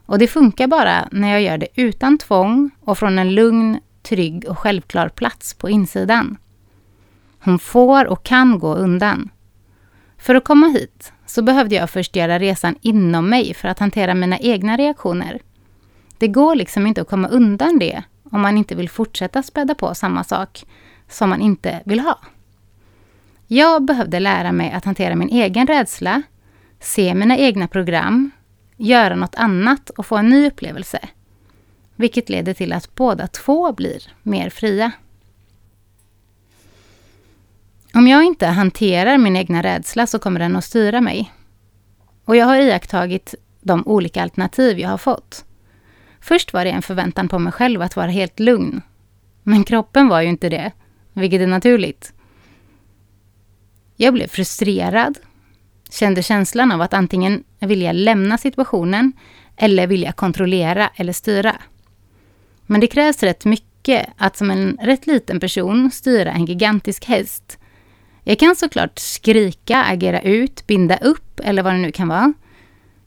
Och 0.06 0.20
det 0.20 0.28
funkar 0.28 0.68
bara 0.68 1.08
när 1.12 1.32
jag 1.32 1.42
gör 1.42 1.58
det 1.58 1.68
utan 1.76 2.18
tvång 2.18 2.72
och 2.82 2.98
från 2.98 3.20
en 3.20 3.36
lugn, 3.36 3.80
trygg 4.04 4.46
och 4.50 4.60
självklar 4.60 5.10
plats 5.10 5.54
på 5.54 5.70
insidan. 5.70 6.38
Hon 7.40 7.60
får 7.60 8.06
och 8.06 8.24
kan 8.24 8.60
gå 8.60 8.76
undan. 8.76 9.30
För 10.18 10.36
att 10.36 10.44
komma 10.44 10.68
hit 10.68 11.14
så 11.26 11.42
behövde 11.42 11.76
jag 11.76 11.90
först 11.90 12.16
göra 12.16 12.40
resan 12.40 12.76
inom 12.82 13.30
mig 13.30 13.54
för 13.54 13.68
att 13.68 13.80
hantera 13.80 14.14
mina 14.14 14.40
egna 14.40 14.78
reaktioner. 14.78 15.40
Det 16.18 16.28
går 16.28 16.56
liksom 16.56 16.88
inte 16.88 17.02
att 17.02 17.10
komma 17.10 17.28
undan 17.28 17.80
det 17.80 18.04
om 18.32 18.42
man 18.42 18.58
inte 18.58 18.76
vill 18.76 18.90
fortsätta 18.90 19.44
späda 19.44 19.76
på 19.76 19.96
samma 19.96 20.24
sak 20.24 20.66
som 21.10 21.30
man 21.30 21.42
inte 21.42 21.82
vill 21.86 22.00
ha. 22.00 22.20
Jag 23.48 23.86
behövde 23.86 24.20
lära 24.20 24.52
mig 24.52 24.72
att 24.72 24.86
hantera 24.86 25.16
min 25.16 25.30
egen 25.30 25.68
rädsla, 25.68 26.22
se 26.80 27.14
mina 27.14 27.38
egna 27.38 27.68
program, 27.68 28.32
göra 28.78 29.16
något 29.16 29.36
annat 29.36 29.90
och 29.90 30.06
få 30.06 30.18
en 30.18 30.30
ny 30.30 30.48
upplevelse. 30.48 31.00
Vilket 31.96 32.30
leder 32.30 32.54
till 32.54 32.74
att 32.74 32.96
båda 32.96 33.28
två 33.28 33.72
blir 33.74 34.04
mer 34.24 34.50
fria. 34.50 34.92
Om 37.94 38.08
jag 38.08 38.24
inte 38.24 38.48
hanterar 38.48 39.18
min 39.18 39.36
egna 39.36 39.64
rädsla 39.64 40.08
så 40.08 40.20
kommer 40.20 40.40
den 40.40 40.56
att 40.56 40.64
styra 40.64 41.02
mig. 41.02 41.32
Och 42.26 42.36
jag 42.36 42.46
har 42.46 42.56
iakttagit 42.56 43.36
de 43.62 43.88
olika 43.88 44.24
alternativ 44.24 44.80
jag 44.80 44.90
har 44.90 44.98
fått. 44.98 45.46
Först 46.20 46.54
var 46.54 46.66
det 46.66 46.72
en 46.72 46.82
förväntan 46.82 47.28
på 47.28 47.40
mig 47.40 47.54
själv 47.54 47.82
att 47.82 47.96
vara 47.96 48.08
helt 48.08 48.40
lugn. 48.40 48.82
Men 49.44 49.64
kroppen 49.64 50.08
var 50.08 50.22
ju 50.22 50.30
inte 50.30 50.50
det, 50.50 50.72
vilket 51.14 51.42
är 51.42 51.48
naturligt. 51.48 52.15
Jag 53.96 54.14
blev 54.14 54.28
frustrerad, 54.28 55.18
kände 55.90 56.24
känslan 56.24 56.72
av 56.72 56.82
att 56.82 56.94
antingen 56.94 57.44
vilja 57.60 57.92
lämna 57.92 58.38
situationen 58.38 59.14
eller 59.58 59.88
vilja 59.88 60.12
kontrollera 60.12 60.90
eller 60.96 61.14
styra. 61.14 61.56
Men 62.66 62.82
det 62.82 62.88
krävs 62.88 63.24
rätt 63.24 63.46
mycket 63.46 64.08
att 64.18 64.38
som 64.38 64.52
en 64.52 64.78
rätt 64.82 65.08
liten 65.08 65.40
person 65.40 65.92
styra 65.92 66.32
en 66.32 66.46
gigantisk 66.46 67.06
häst 67.06 67.58
jag 68.28 68.40
kan 68.40 68.56
såklart 68.56 69.00
skrika, 69.00 69.84
agera 69.84 70.22
ut, 70.22 70.68
binda 70.68 70.98
upp 70.98 71.40
eller 71.44 71.64
vad 71.64 71.74
det 71.74 71.78
nu 71.78 71.92
kan 71.92 72.08
vara. 72.08 72.34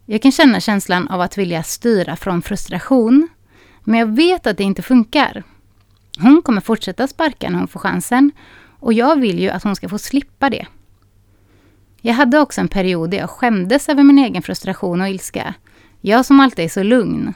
Jag 0.06 0.22
kan 0.22 0.32
känna 0.32 0.60
känslan 0.60 1.08
av 1.08 1.20
att 1.20 1.38
vilja 1.38 1.62
styra 1.62 2.16
från 2.16 2.42
frustration. 2.42 3.28
Men 3.84 4.00
jag 4.00 4.06
vet 4.06 4.46
att 4.46 4.56
det 4.56 4.64
inte 4.64 4.82
funkar. 4.82 5.42
Hon 6.18 6.42
kommer 6.42 6.60
fortsätta 6.60 7.08
sparka 7.08 7.50
när 7.50 7.58
hon 7.58 7.68
får 7.68 7.80
chansen 7.80 8.32
och 8.80 8.92
jag 8.92 9.20
vill 9.20 9.38
ju 9.38 9.50
att 9.50 9.62
hon 9.62 9.76
ska 9.76 9.88
få 9.88 9.98
slippa 9.98 10.50
det. 10.50 10.66
Jag 12.00 12.14
hade 12.14 12.40
också 12.40 12.60
en 12.60 12.68
period 12.68 13.10
där 13.10 13.18
jag 13.18 13.30
skämdes 13.30 13.88
över 13.88 14.02
min 14.02 14.18
egen 14.18 14.42
frustration 14.42 15.00
och 15.00 15.08
ilska. 15.08 15.54
Jag 16.00 16.26
som 16.26 16.40
alltid 16.40 16.64
är 16.64 16.68
så 16.68 16.82
lugn. 16.82 17.34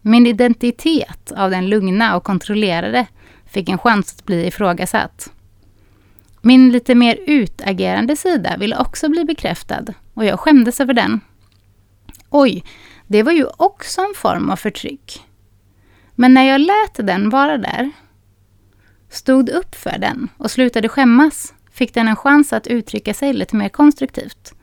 Min 0.00 0.26
identitet 0.26 1.32
av 1.32 1.50
den 1.50 1.68
lugna 1.68 2.16
och 2.16 2.24
kontrollerade 2.24 3.06
fick 3.46 3.68
en 3.68 3.78
chans 3.78 4.14
att 4.18 4.26
bli 4.26 4.46
ifrågasatt. 4.46 5.32
Min 6.40 6.72
lite 6.72 6.94
mer 6.94 7.18
utagerande 7.26 8.16
sida 8.16 8.56
ville 8.56 8.78
också 8.78 9.08
bli 9.08 9.24
bekräftad 9.24 9.84
och 10.14 10.24
jag 10.24 10.40
skämdes 10.40 10.80
över 10.80 10.94
den. 10.94 11.20
Oj, 12.30 12.64
det 13.06 13.22
var 13.22 13.32
ju 13.32 13.46
också 13.56 14.00
en 14.00 14.14
form 14.16 14.50
av 14.50 14.56
förtryck. 14.56 15.22
Men 16.14 16.34
när 16.34 16.44
jag 16.44 16.60
lät 16.60 17.06
den 17.06 17.30
vara 17.30 17.58
där, 17.58 17.90
stod 19.08 19.48
upp 19.48 19.74
för 19.74 19.98
den 19.98 20.28
och 20.36 20.50
slutade 20.50 20.88
skämmas, 20.88 21.54
fick 21.76 21.94
den 21.94 22.08
en 22.08 22.16
chans 22.16 22.52
att 22.52 22.66
uttrycka 22.66 23.14
sig 23.14 23.32
lite 23.32 23.56
mer 23.56 23.68
konstruktivt. 23.68 24.54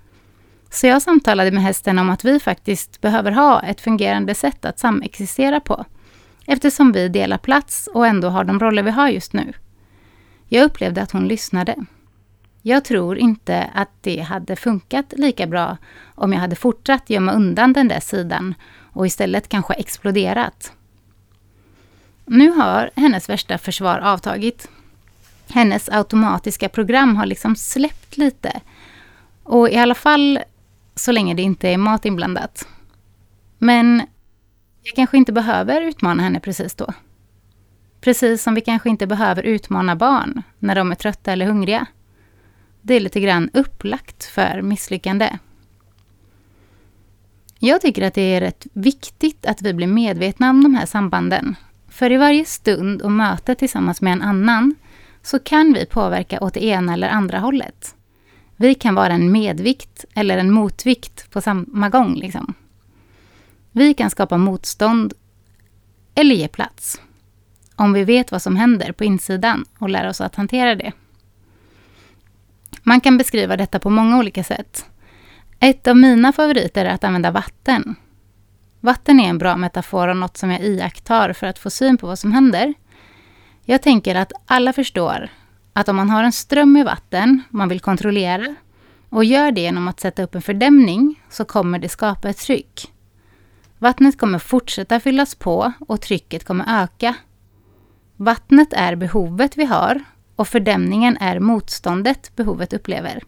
Så 0.69 0.87
jag 0.87 1.01
samtalade 1.01 1.51
med 1.51 1.63
hästen 1.63 1.99
om 1.99 2.09
att 2.09 2.25
vi 2.25 2.39
faktiskt 2.39 3.01
behöver 3.01 3.31
ha 3.31 3.61
ett 3.61 3.81
fungerande 3.81 4.35
sätt 4.35 4.65
att 4.65 4.79
samexistera 4.79 5.59
på, 5.59 5.85
eftersom 6.45 6.91
vi 6.91 7.09
delar 7.09 7.37
plats 7.37 7.89
och 7.93 8.07
ändå 8.07 8.29
har 8.29 8.43
de 8.43 8.59
roller 8.59 8.83
vi 8.83 8.91
har 8.91 9.09
just 9.09 9.33
nu. 9.33 9.53
Jag 10.47 10.65
upplevde 10.65 11.01
att 11.01 11.11
hon 11.11 11.27
lyssnade. 11.27 11.75
Jag 12.61 12.85
tror 12.85 13.17
inte 13.17 13.69
att 13.73 13.89
det 14.01 14.19
hade 14.19 14.55
funkat 14.55 15.13
lika 15.17 15.47
bra 15.47 15.77
om 16.15 16.33
jag 16.33 16.39
hade 16.39 16.55
fortsatt 16.55 17.09
gömma 17.09 17.31
undan 17.31 17.73
den 17.73 17.87
där 17.87 17.99
sidan 17.99 18.55
och 18.93 19.07
istället 19.07 19.49
kanske 19.49 19.73
exploderat. 19.73 20.71
Nu 22.25 22.49
har 22.49 22.89
hennes 22.95 23.29
värsta 23.29 23.57
försvar 23.57 23.99
avtagit. 23.99 24.69
Hennes 25.49 25.89
automatiska 25.89 26.69
program 26.69 27.15
har 27.15 27.25
liksom 27.25 27.55
släppt 27.55 28.17
lite. 28.17 28.61
Och 29.43 29.69
i 29.69 29.75
alla 29.75 29.95
fall 29.95 30.39
så 30.95 31.11
länge 31.11 31.33
det 31.33 31.41
inte 31.41 31.69
är 31.69 31.77
mat 31.77 32.05
inblandat. 32.05 32.67
Men 33.57 34.01
jag 34.83 34.95
kanske 34.95 35.17
inte 35.17 35.33
behöver 35.33 35.81
utmana 35.81 36.23
henne 36.23 36.39
precis 36.39 36.75
då. 36.75 36.93
Precis 38.01 38.43
som 38.43 38.55
vi 38.55 38.61
kanske 38.61 38.89
inte 38.89 39.07
behöver 39.07 39.43
utmana 39.43 39.95
barn 39.95 40.41
när 40.59 40.75
de 40.75 40.91
är 40.91 40.95
trötta 40.95 41.31
eller 41.31 41.45
hungriga. 41.45 41.85
Det 42.81 42.93
är 42.93 42.99
lite 42.99 43.19
grann 43.19 43.49
upplagt 43.53 44.23
för 44.23 44.61
misslyckande. 44.61 45.37
Jag 47.59 47.81
tycker 47.81 48.07
att 48.07 48.13
det 48.13 48.21
är 48.21 48.41
rätt 48.41 48.67
viktigt 48.73 49.45
att 49.45 49.61
vi 49.61 49.73
blir 49.73 49.87
medvetna 49.87 50.49
om 50.49 50.63
de 50.63 50.75
här 50.75 50.85
sambanden. 50.85 51.55
För 51.89 52.11
i 52.11 52.17
varje 52.17 52.45
stund 52.45 53.01
och 53.01 53.11
möte 53.11 53.55
tillsammans 53.55 54.01
med 54.01 54.13
en 54.13 54.21
annan 54.21 54.75
så 55.23 55.39
kan 55.39 55.73
vi 55.73 55.85
påverka 55.85 56.39
åt 56.39 56.53
det 56.53 56.63
ena 56.63 56.93
eller 56.93 57.09
andra 57.09 57.39
hållet. 57.39 57.95
Vi 58.55 58.75
kan 58.75 58.95
vara 58.95 59.13
en 59.13 59.31
medvikt 59.31 60.05
eller 60.15 60.37
en 60.37 60.51
motvikt 60.51 61.31
på 61.31 61.41
samma 61.41 61.89
gång. 61.89 62.15
Liksom. 62.15 62.53
Vi 63.71 63.93
kan 63.93 64.09
skapa 64.09 64.37
motstånd 64.37 65.13
eller 66.15 66.35
ge 66.35 66.47
plats 66.47 67.01
om 67.75 67.93
vi 67.93 68.03
vet 68.03 68.31
vad 68.31 68.41
som 68.41 68.55
händer 68.55 68.91
på 68.91 69.03
insidan 69.03 69.65
och 69.79 69.89
lär 69.89 70.09
oss 70.09 70.21
att 70.21 70.35
hantera 70.35 70.75
det. 70.75 70.91
Man 72.83 73.01
kan 73.01 73.17
beskriva 73.17 73.57
detta 73.57 73.79
på 73.79 73.89
många 73.89 74.17
olika 74.17 74.43
sätt. 74.43 74.85
Ett 75.59 75.87
av 75.87 75.97
mina 75.97 76.33
favoriter 76.33 76.85
är 76.85 76.93
att 76.93 77.03
använda 77.03 77.31
vatten. 77.31 77.95
Vatten 78.79 79.19
är 79.19 79.29
en 79.29 79.37
bra 79.37 79.57
metafor 79.57 80.07
och 80.07 80.17
något 80.17 80.37
som 80.37 80.51
jag 80.51 80.61
iakttar 80.61 81.33
för 81.33 81.47
att 81.47 81.59
få 81.59 81.69
syn 81.69 81.97
på 81.97 82.07
vad 82.07 82.19
som 82.19 82.31
händer. 82.31 82.73
Jag 83.65 83.81
tänker 83.81 84.15
att 84.15 84.31
alla 84.45 84.73
förstår 84.73 85.29
att 85.73 85.89
om 85.89 85.95
man 85.95 86.09
har 86.09 86.23
en 86.23 86.31
ström 86.31 86.77
i 86.77 86.83
vatten 86.83 87.41
man 87.49 87.69
vill 87.69 87.79
kontrollera 87.79 88.55
och 89.09 89.25
gör 89.25 89.51
det 89.51 89.61
genom 89.61 89.87
att 89.87 89.99
sätta 89.99 90.23
upp 90.23 90.35
en 90.35 90.41
fördämning 90.41 91.21
så 91.29 91.45
kommer 91.45 91.79
det 91.79 91.89
skapa 91.89 92.29
ett 92.29 92.37
tryck. 92.37 92.91
Vattnet 93.77 94.17
kommer 94.17 94.39
fortsätta 94.39 94.99
fyllas 94.99 95.35
på 95.35 95.73
och 95.79 96.01
trycket 96.01 96.45
kommer 96.45 96.83
öka 96.83 97.15
Vattnet 98.17 98.73
är 98.73 98.95
behovet 98.95 99.57
vi 99.57 99.65
har 99.65 100.03
och 100.35 100.47
fördämningen 100.47 101.17
är 101.17 101.39
motståndet 101.39 102.35
behovet 102.35 102.73
upplever. 102.73 103.23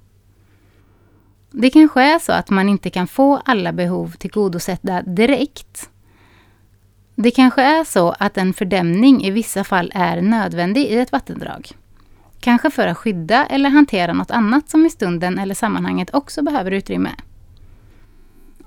Det 1.51 1.69
kanske 1.69 2.01
är 2.01 2.19
så 2.19 2.31
att 2.31 2.49
man 2.49 2.69
inte 2.69 2.89
kan 2.89 3.07
få 3.07 3.41
alla 3.45 3.73
behov 3.73 4.11
tillgodosedda 4.11 5.01
direkt. 5.01 5.89
Det 7.15 7.31
kanske 7.31 7.61
är 7.61 7.83
så 7.83 8.15
att 8.19 8.37
en 8.37 8.53
fördämning 8.53 9.23
i 9.23 9.31
vissa 9.31 9.63
fall 9.63 9.91
är 9.95 10.21
nödvändig 10.21 10.81
i 10.81 10.97
ett 10.97 11.11
vattendrag. 11.11 11.71
Kanske 12.39 12.69
för 12.71 12.87
att 12.87 12.97
skydda 12.97 13.45
eller 13.45 13.69
hantera 13.69 14.13
något 14.13 14.31
annat 14.31 14.69
som 14.69 14.85
i 14.85 14.89
stunden 14.89 15.39
eller 15.39 15.55
sammanhanget 15.55 16.13
också 16.13 16.43
behöver 16.43 16.71
utrymme. 16.71 17.09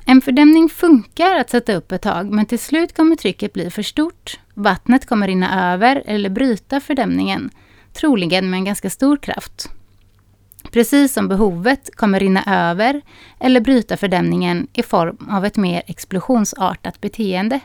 En 0.05 0.21
fördämning 0.21 0.69
funkar 0.69 1.37
att 1.37 1.51
sätta 1.51 1.75
upp 1.75 1.93
ett 1.93 2.03
tag 2.03 2.31
men 2.31 2.47
till 2.47 2.59
slut 2.59 2.97
kommer 2.97 3.17
trycket 3.17 3.53
bli 3.53 3.71
för 3.71 3.83
stort. 3.83 4.41
Vattnet 4.55 5.07
kommer 5.07 5.27
rinna 5.27 5.73
över 5.73 6.03
eller 6.07 6.31
bryta 6.31 6.81
fördämningen, 6.81 7.51
troligen 7.93 8.51
med 8.51 8.59
en 8.59 8.65
ganska 8.65 8.91
stor 8.91 9.17
kraft. 9.17 9.71
Precis 10.71 11.13
som 11.13 11.29
behovet 11.29 11.97
kommer 11.97 12.21
rinna 12.21 12.71
över 12.71 13.01
eller 13.41 13.61
bryta 13.61 13.97
fördämningen 13.97 14.67
i 14.73 14.83
form 14.83 15.29
av 15.31 15.45
ett 15.45 15.57
mer 15.57 15.83
explosionsartat 15.87 17.01
beteende. 17.01 17.61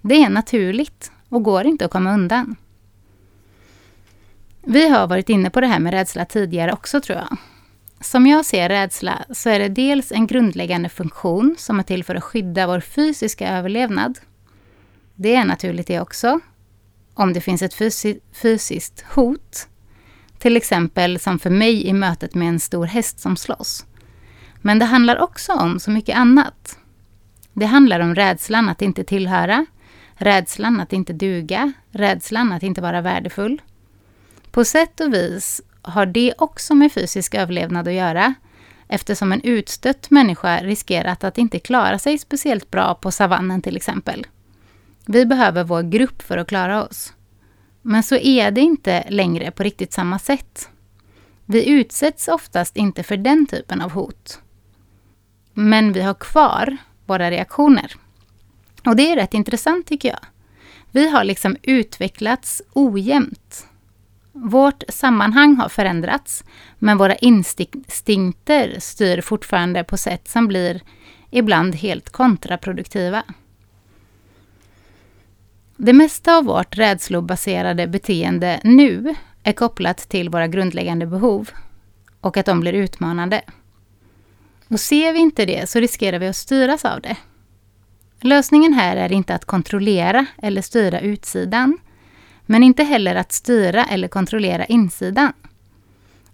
Det 0.00 0.22
är 0.22 0.28
naturligt 0.28 1.12
och 1.28 1.42
går 1.42 1.64
inte 1.64 1.84
att 1.84 1.90
komma 1.90 2.14
undan. 2.14 2.56
Vi 4.62 4.88
har 4.88 5.06
varit 5.06 5.28
inne 5.28 5.50
på 5.50 5.60
det 5.60 5.66
här 5.66 5.78
med 5.78 5.92
rädsla 5.92 6.24
tidigare 6.24 6.72
också 6.72 7.00
tror 7.00 7.18
jag. 7.18 7.36
Som 8.00 8.26
jag 8.26 8.44
ser 8.44 8.68
rädsla 8.68 9.24
så 9.30 9.50
är 9.50 9.58
det 9.58 9.68
dels 9.68 10.12
en 10.12 10.26
grundläggande 10.26 10.88
funktion 10.88 11.54
som 11.58 11.78
är 11.78 11.82
till 11.82 12.04
för 12.04 12.14
att 12.14 12.24
skydda 12.24 12.66
vår 12.66 12.80
fysiska 12.80 13.48
överlevnad. 13.58 14.18
Det 15.14 15.34
är 15.34 15.44
naturligt 15.44 15.86
det 15.86 16.00
också. 16.00 16.40
Om 17.14 17.32
det 17.32 17.40
finns 17.40 17.62
ett 17.62 17.74
fysi 17.74 18.20
fysiskt 18.32 19.04
hot, 19.14 19.68
till 20.38 20.56
exempel 20.56 21.18
som 21.18 21.38
för 21.38 21.50
mig 21.50 21.86
i 21.86 21.92
mötet 21.92 22.34
med 22.34 22.48
en 22.48 22.60
stor 22.60 22.86
häst 22.86 23.20
som 23.20 23.36
slåss. 23.36 23.86
Men 24.62 24.78
det 24.78 24.84
handlar 24.84 25.18
också 25.18 25.52
om 25.52 25.80
så 25.80 25.90
mycket 25.90 26.16
annat. 26.16 26.78
Det 27.52 27.66
handlar 27.66 28.00
om 28.00 28.14
rädslan 28.14 28.68
att 28.68 28.82
inte 28.82 29.04
tillhöra, 29.04 29.66
rädslan 30.18 30.80
att 30.80 30.92
inte 30.92 31.12
duga, 31.12 31.72
rädslan 31.90 32.52
att 32.52 32.62
inte 32.62 32.80
vara 32.80 33.00
värdefull. 33.00 33.62
På 34.50 34.64
sätt 34.64 35.00
och 35.00 35.14
vis 35.14 35.60
har 35.82 36.06
det 36.06 36.34
också 36.38 36.74
med 36.74 36.92
fysisk 36.92 37.34
överlevnad 37.34 37.88
att 37.88 37.94
göra 37.94 38.34
eftersom 38.88 39.32
en 39.32 39.40
utstött 39.40 40.10
människa 40.10 40.62
riskerat 40.62 41.24
att 41.24 41.38
inte 41.38 41.58
klara 41.58 41.98
sig 41.98 42.18
speciellt 42.18 42.70
bra 42.70 42.94
på 42.94 43.10
savannen 43.10 43.62
till 43.62 43.76
exempel. 43.76 44.26
Vi 45.06 45.26
behöver 45.26 45.64
vår 45.64 45.82
grupp 45.82 46.22
för 46.22 46.38
att 46.38 46.48
klara 46.48 46.84
oss. 46.84 47.12
Men 47.82 48.02
så 48.02 48.16
är 48.16 48.50
det 48.50 48.60
inte 48.60 49.04
längre 49.08 49.50
på 49.50 49.62
riktigt 49.62 49.92
samma 49.92 50.18
sätt. 50.18 50.70
Vi 51.44 51.68
utsätts 51.68 52.28
oftast 52.28 52.76
inte 52.76 53.02
för 53.02 53.16
den 53.16 53.46
typen 53.46 53.80
av 53.80 53.90
hot. 53.90 54.40
Men 55.52 55.92
vi 55.92 56.02
har 56.02 56.14
kvar 56.14 56.76
våra 57.06 57.30
reaktioner. 57.30 57.94
Och 58.88 58.96
det 58.96 59.12
är 59.12 59.16
rätt 59.16 59.34
intressant 59.34 59.86
tycker 59.86 60.08
jag. 60.08 60.20
Vi 60.90 61.08
har 61.08 61.24
liksom 61.24 61.56
utvecklats 61.62 62.62
ojämnt. 62.72 63.66
Vårt 64.32 64.82
sammanhang 64.88 65.56
har 65.56 65.68
förändrats, 65.68 66.44
men 66.78 66.98
våra 66.98 67.16
instinkter 67.16 68.76
styr 68.80 69.20
fortfarande 69.20 69.84
på 69.84 69.96
sätt 69.96 70.28
som 70.28 70.48
blir 70.48 70.80
ibland 71.30 71.74
helt 71.74 72.10
kontraproduktiva. 72.10 73.22
Det 75.76 75.92
mesta 75.92 76.36
av 76.36 76.44
vårt 76.44 76.78
rädslobaserade 76.78 77.86
beteende 77.86 78.60
nu 78.64 79.14
är 79.42 79.52
kopplat 79.52 79.98
till 79.98 80.28
våra 80.28 80.46
grundläggande 80.46 81.06
behov 81.06 81.50
och 82.20 82.36
att 82.36 82.46
de 82.46 82.60
blir 82.60 82.72
utmanande. 82.72 83.42
Och 84.68 84.80
ser 84.80 85.12
vi 85.12 85.18
inte 85.18 85.46
det 85.46 85.70
så 85.70 85.80
riskerar 85.80 86.18
vi 86.18 86.28
att 86.28 86.36
styras 86.36 86.84
av 86.84 87.00
det. 87.00 87.16
Lösningen 88.20 88.72
här 88.72 88.96
är 88.96 89.12
inte 89.12 89.34
att 89.34 89.44
kontrollera 89.44 90.26
eller 90.42 90.62
styra 90.62 91.00
utsidan, 91.00 91.78
men 92.46 92.62
inte 92.62 92.84
heller 92.84 93.14
att 93.14 93.32
styra 93.32 93.84
eller 93.84 94.08
kontrollera 94.08 94.64
insidan. 94.64 95.32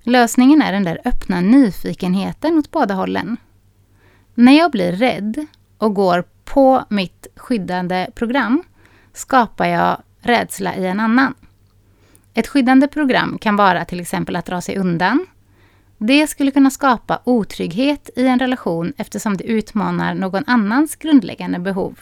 Lösningen 0.03 0.63
är 0.63 0.73
den 0.73 0.85
där 0.85 1.01
öppna 1.05 1.41
nyfikenheten 1.41 2.59
åt 2.59 2.71
båda 2.71 2.95
hållen. 2.95 3.37
När 4.35 4.53
jag 4.53 4.71
blir 4.71 4.93
rädd 4.93 5.47
och 5.79 5.95
går 5.95 6.25
på 6.45 6.85
mitt 6.89 7.27
skyddande 7.37 8.07
program 8.15 8.63
skapar 9.13 9.67
jag 9.67 10.03
rädsla 10.21 10.77
i 10.77 10.87
en 10.87 11.01
annan. 11.01 11.35
Ett 12.35 12.47
skyddande 12.47 12.89
program 12.89 13.39
kan 13.39 13.57
vara 13.57 13.85
till 13.85 14.01
exempel 14.01 14.37
att 14.37 14.47
dra 14.47 14.61
sig 14.61 14.77
undan. 14.79 15.27
Det 15.99 16.27
skulle 16.27 16.51
kunna 16.51 16.71
skapa 16.71 17.21
otrygghet 17.25 18.11
i 18.17 18.27
en 18.27 18.39
relation 18.39 18.93
eftersom 18.97 19.37
det 19.37 19.45
utmanar 19.45 20.15
någon 20.15 20.45
annans 20.47 20.97
grundläggande 20.97 21.59
behov. 21.59 22.01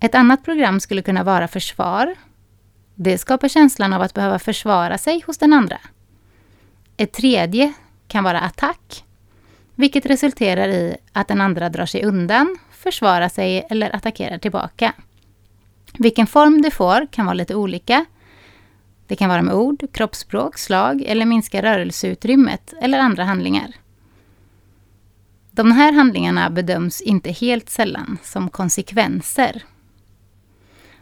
Ett 0.00 0.14
annat 0.14 0.44
program 0.44 0.80
skulle 0.80 1.02
kunna 1.02 1.24
vara 1.24 1.48
försvar. 1.48 2.14
Det 2.94 3.18
skapar 3.18 3.48
känslan 3.48 3.92
av 3.92 4.02
att 4.02 4.14
behöva 4.14 4.38
försvara 4.38 4.98
sig 4.98 5.22
hos 5.26 5.38
den 5.38 5.52
andra. 5.52 5.78
Ett 6.96 7.12
tredje 7.12 7.72
kan 8.08 8.24
vara 8.24 8.40
attack, 8.40 9.04
vilket 9.74 10.06
resulterar 10.06 10.68
i 10.68 10.96
att 11.12 11.28
den 11.28 11.40
andra 11.40 11.68
drar 11.68 11.86
sig 11.86 12.04
undan, 12.04 12.58
försvarar 12.70 13.28
sig 13.28 13.66
eller 13.70 13.96
attackerar 13.96 14.38
tillbaka. 14.38 14.92
Vilken 15.98 16.26
form 16.26 16.62
det 16.62 16.70
får 16.70 17.06
kan 17.12 17.26
vara 17.26 17.34
lite 17.34 17.54
olika. 17.54 18.04
Det 19.06 19.16
kan 19.16 19.28
vara 19.28 19.42
med 19.42 19.54
ord, 19.54 19.92
kroppsspråk, 19.92 20.58
slag 20.58 21.02
eller 21.06 21.26
minska 21.26 21.62
rörelseutrymmet 21.62 22.74
eller 22.80 22.98
andra 22.98 23.24
handlingar. 23.24 23.72
De 25.50 25.72
här 25.72 25.92
handlingarna 25.92 26.50
bedöms 26.50 27.00
inte 27.00 27.30
helt 27.30 27.70
sällan 27.70 28.18
som 28.22 28.48
konsekvenser. 28.48 29.62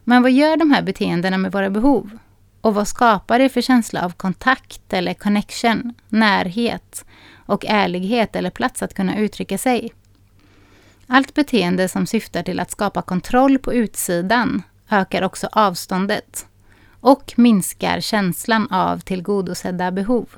Men 0.05 0.23
vad 0.23 0.33
gör 0.33 0.57
de 0.57 0.71
här 0.71 0.83
beteendena 0.83 1.39
med 1.39 1.53
våra 1.53 1.71
behov? 1.71 2.19
Och 2.61 2.75
vad 2.75 2.89
skapar 2.89 3.39
det 3.39 3.49
för 3.49 3.61
känsla 3.61 4.05
av 4.05 4.11
kontakt 4.11 4.93
eller 4.93 5.15
connection, 5.15 5.95
närhet 6.09 7.05
och 7.47 7.65
ärlighet 7.69 8.37
eller 8.37 8.51
plats 8.51 8.83
att 8.83 8.95
kunna 8.95 9.19
uttrycka 9.19 9.59
sig? 9.59 9.93
Allt 11.07 11.35
beteende 11.35 11.89
som 11.89 12.07
syftar 12.07 12.43
till 12.43 12.61
att 12.61 12.71
skapa 12.71 13.03
kontroll 13.03 13.59
på 13.59 13.75
utsidan 13.75 14.63
ökar 14.91 15.23
också 15.23 15.49
avståndet 15.53 16.47
och 17.03 17.35
minskar 17.37 18.01
känslan 18.01 18.69
av 18.71 18.99
tillgodosedda 18.99 19.91
behov. 19.91 20.29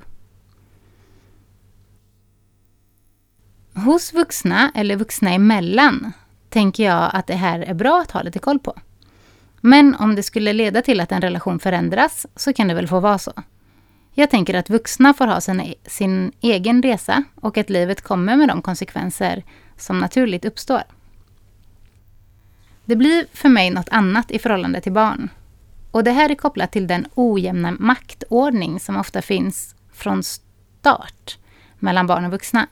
Hos 3.74 4.12
vuxna, 4.12 4.72
eller 4.74 4.96
vuxna 4.96 5.30
emellan, 5.30 6.12
tänker 6.48 6.84
jag 6.84 7.10
att 7.12 7.26
det 7.26 7.34
här 7.34 7.60
är 7.60 7.74
bra 7.74 8.00
att 8.00 8.10
ha 8.10 8.22
lite 8.22 8.38
koll 8.38 8.58
på. 8.58 8.74
Men 9.60 9.94
om 9.94 10.14
det 10.14 10.22
skulle 10.22 10.52
leda 10.52 10.82
till 10.82 11.00
att 11.00 11.12
en 11.12 11.20
relation 11.20 11.58
förändras 11.58 12.26
så 12.36 12.52
kan 12.52 12.68
det 12.68 12.74
väl 12.74 12.88
få 12.88 13.00
vara 13.00 13.18
så. 13.18 13.32
Jag 14.12 14.30
tänker 14.30 14.54
att 14.54 14.70
vuxna 14.70 15.14
får 15.14 15.26
ha 15.26 15.40
sin, 15.40 15.74
sin 15.86 16.32
egen 16.40 16.82
resa 16.82 17.24
och 17.34 17.58
att 17.58 17.70
livet 17.70 18.00
kommer 18.00 18.36
med 18.36 18.48
de 18.48 18.62
konsekvenser 18.62 19.44
som 19.76 19.98
naturligt 19.98 20.44
uppstår. 20.44 20.82
Det 22.84 22.96
blir 22.96 23.26
för 23.32 23.48
mig 23.48 23.70
något 23.70 23.88
annat 23.88 24.30
i 24.30 24.38
förhållande 24.38 24.80
till 24.80 24.92
barn. 24.92 25.30
Och 25.94 26.04
det 26.04 26.10
här 26.10 26.30
är 26.30 26.34
kopplat 26.34 26.72
till 26.72 26.86
den 26.86 27.06
ojämna 27.14 27.76
maktordning 27.78 28.80
som 28.80 28.96
ofta 28.96 29.22
finns 29.22 29.74
från 29.92 30.22
start 30.22 31.38
mellan 31.78 32.06
barn 32.06 32.24
och 32.24 32.30
vuxna. 32.30 32.66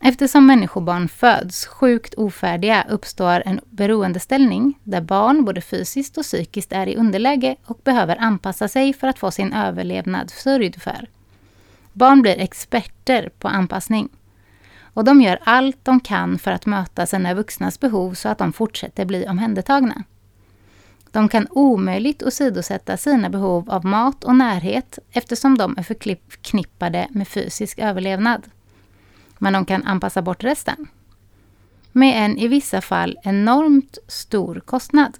Eftersom 0.00 0.46
människobarn 0.46 1.08
föds 1.08 1.66
sjukt 1.66 2.14
ofärdiga 2.14 2.86
uppstår 2.88 3.42
en 3.46 3.60
beroendeställning 3.70 4.78
där 4.84 5.00
barn 5.00 5.44
både 5.44 5.60
fysiskt 5.60 6.18
och 6.18 6.22
psykiskt 6.22 6.72
är 6.72 6.86
i 6.86 6.96
underläge 6.96 7.56
och 7.64 7.80
behöver 7.84 8.16
anpassa 8.16 8.68
sig 8.68 8.92
för 8.92 9.08
att 9.08 9.18
få 9.18 9.30
sin 9.30 9.52
överlevnad 9.52 10.30
sörjd 10.30 10.82
för. 10.82 11.08
Barn 11.92 12.22
blir 12.22 12.40
experter 12.40 13.30
på 13.38 13.48
anpassning. 13.48 14.08
Och 14.94 15.04
de 15.04 15.20
gör 15.22 15.38
allt 15.44 15.78
de 15.82 16.00
kan 16.00 16.38
för 16.38 16.50
att 16.50 16.66
möta 16.66 17.06
sina 17.06 17.34
vuxnas 17.34 17.80
behov 17.80 18.14
så 18.14 18.28
att 18.28 18.38
de 18.38 18.52
fortsätter 18.52 19.04
bli 19.04 19.26
omhändertagna. 19.28 20.04
De 21.16 21.28
kan 21.28 21.46
omöjligt 21.50 22.22
åsidosätta 22.22 22.96
sina 22.96 23.30
behov 23.30 23.70
av 23.70 23.84
mat 23.84 24.24
och 24.24 24.36
närhet 24.36 24.98
eftersom 25.10 25.58
de 25.58 25.78
är 25.78 25.82
förknippade 25.82 27.08
med 27.10 27.28
fysisk 27.28 27.78
överlevnad. 27.78 28.42
Men 29.38 29.52
de 29.52 29.64
kan 29.64 29.84
anpassa 29.84 30.22
bort 30.22 30.44
resten. 30.44 30.86
Med 31.92 32.24
en 32.24 32.38
i 32.38 32.48
vissa 32.48 32.80
fall 32.80 33.18
enormt 33.22 33.98
stor 34.08 34.60
kostnad. 34.60 35.16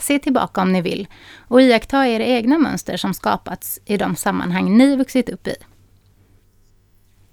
Se 0.00 0.18
tillbaka 0.18 0.62
om 0.62 0.72
ni 0.72 0.82
vill 0.82 1.08
och 1.48 1.62
iaktta 1.62 2.08
era 2.08 2.24
egna 2.24 2.58
mönster 2.58 2.96
som 2.96 3.14
skapats 3.14 3.80
i 3.84 3.96
de 3.96 4.16
sammanhang 4.16 4.78
ni 4.78 4.96
vuxit 4.96 5.28
upp 5.28 5.46
i. 5.46 5.54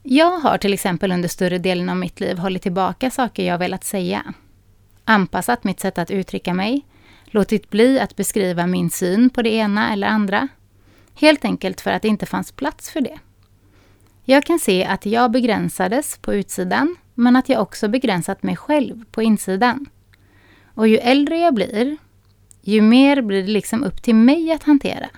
Jag 0.04 0.40
har 0.40 0.58
till 0.58 0.74
exempel 0.74 1.12
under 1.12 1.30
större 1.30 1.58
delen 1.58 1.90
av 1.90 1.98
mitt 1.98 2.20
liv 2.20 2.38
hållit 2.38 2.62
tillbaka 2.62 3.12
saker 3.12 3.44
jag 3.44 3.58
velat 3.58 3.84
säga. 3.84 4.34
Anpassat 5.06 5.64
mitt 5.64 5.80
sätt 5.80 5.98
att 5.98 6.12
uttrycka 6.12 6.54
mig, 6.54 6.86
låtit 7.34 7.70
bli 7.70 8.00
att 8.00 8.16
beskriva 8.16 8.68
min 8.68 8.90
syn 8.90 9.30
på 9.30 9.42
det 9.42 9.50
ena 9.50 9.94
eller 9.94 10.08
andra. 10.08 10.48
Helt 11.16 11.46
enkelt 11.46 11.82
för 11.82 11.92
att 11.92 12.02
det 12.02 12.08
inte 12.08 12.26
fanns 12.26 12.52
plats 12.52 12.90
för 12.90 13.02
det. 13.02 13.20
Jag 14.26 14.44
kan 14.46 14.60
se 14.60 14.86
att 14.86 15.06
jag 15.06 15.32
begränsades 15.32 16.18
på 16.18 16.34
utsidan, 16.34 16.96
men 17.14 17.36
att 17.36 17.50
jag 17.50 17.62
också 17.62 17.88
begränsat 17.88 18.44
mig 18.44 18.56
själv 18.56 19.06
på 19.12 19.22
insidan. 19.22 19.86
Och 20.74 20.88
ju 20.88 20.98
äldre 20.98 21.38
jag 21.38 21.54
blir, 21.54 21.98
ju 22.62 22.82
mer 22.82 23.22
blir 23.22 23.42
det 23.42 23.52
liksom 23.52 23.84
upp 23.84 24.04
till 24.04 24.16
mig 24.16 24.52
att 24.52 24.64
hantera. 24.64 25.10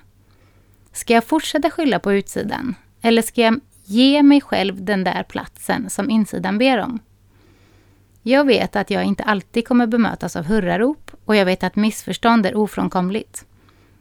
Ska 0.92 1.14
jag 1.14 1.24
fortsätta 1.24 1.70
skylla 1.70 2.00
på 2.00 2.14
utsidan? 2.14 2.76
Eller 3.02 3.22
ska 3.22 3.42
jag 3.42 3.60
Ge 3.88 4.24
mig 4.24 4.42
själv 4.42 4.84
den 4.84 5.04
där 5.04 5.24
platsen 5.24 5.90
som 5.90 6.10
insidan 6.10 6.58
ber 6.58 6.78
om. 6.78 7.00
Jag 8.22 8.46
vet 8.46 8.76
att 8.76 8.90
jag 8.90 9.04
inte 9.04 9.24
alltid 9.24 9.68
kommer 9.68 9.88
bemötas 9.88 10.36
av 10.36 10.46
hurrarop 10.46 11.05
och 11.26 11.36
jag 11.36 11.46
vet 11.46 11.64
att 11.64 11.76
missförstånd 11.76 12.46
är 12.46 12.56
ofrånkomligt. 12.56 13.46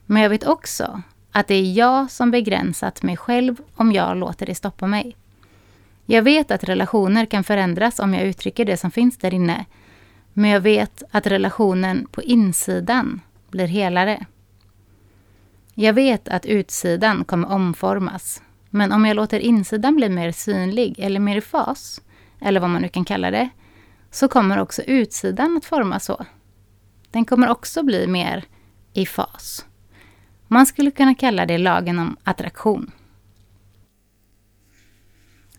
Men 0.07 0.23
jag 0.23 0.31
vet 0.31 0.47
också 0.47 1.03
att 1.33 1.49
det 1.49 1.55
är 1.55 1.73
jag 1.73 2.11
som 2.11 2.31
begränsat 2.31 3.03
mig 3.03 3.17
själv 3.17 3.57
om 3.75 3.93
jag 3.93 4.17
låter 4.17 4.47
det 4.47 4.55
stoppa 4.55 4.87
mig. 4.87 5.17
Jag 6.07 6.23
vet 6.23 6.51
att 6.51 6.65
relationer 6.65 7.27
kan 7.27 7.45
förändras 7.45 7.99
om 7.99 8.15
jag 8.15 8.27
uttrycker 8.27 8.65
det 8.65 8.77
som 8.77 8.91
finns 8.91 9.19
där 9.19 9.35
inne. 9.35 9.65
Men 10.33 10.51
jag 10.51 10.61
vet 10.61 11.03
att 11.11 11.27
relationen 11.27 12.07
på 12.11 12.23
insidan 12.23 13.21
blir 13.51 13.67
helare. 13.67 14.27
Jag 15.75 15.93
vet 15.93 16.29
att 16.29 16.47
utsidan 16.47 17.25
kommer 17.25 17.53
omformas 17.53 18.43
Men 18.71 18.93
om 18.93 19.05
jag 19.07 19.17
låter 19.17 19.39
insidan 19.41 19.97
bli 19.97 20.09
mer 20.09 20.33
synlig 20.33 20.99
eller 20.99 21.21
mer 21.21 21.37
i 21.37 21.41
fas, 21.41 22.01
eller 22.41 22.61
vad 22.61 22.71
man 22.71 22.83
nu 22.83 22.89
kan 22.89 23.05
kalla 23.05 23.31
det, 23.31 23.49
så 24.11 24.29
kommer 24.29 24.59
också 24.59 24.83
utsidan 24.83 25.57
att 25.57 25.65
formas 25.65 26.05
så. 26.05 26.25
Den 27.15 27.25
kommer 27.25 27.51
också 27.51 27.83
bli 27.83 28.07
mer 28.07 28.45
i 28.93 29.07
fas. 29.07 29.67
Man 30.49 30.67
skulle 30.67 30.91
kunna 30.91 31.15
kalla 31.15 31.47
det 31.47 31.59
lagen 31.59 31.99
om 31.99 32.17
attraktion. 32.25 32.91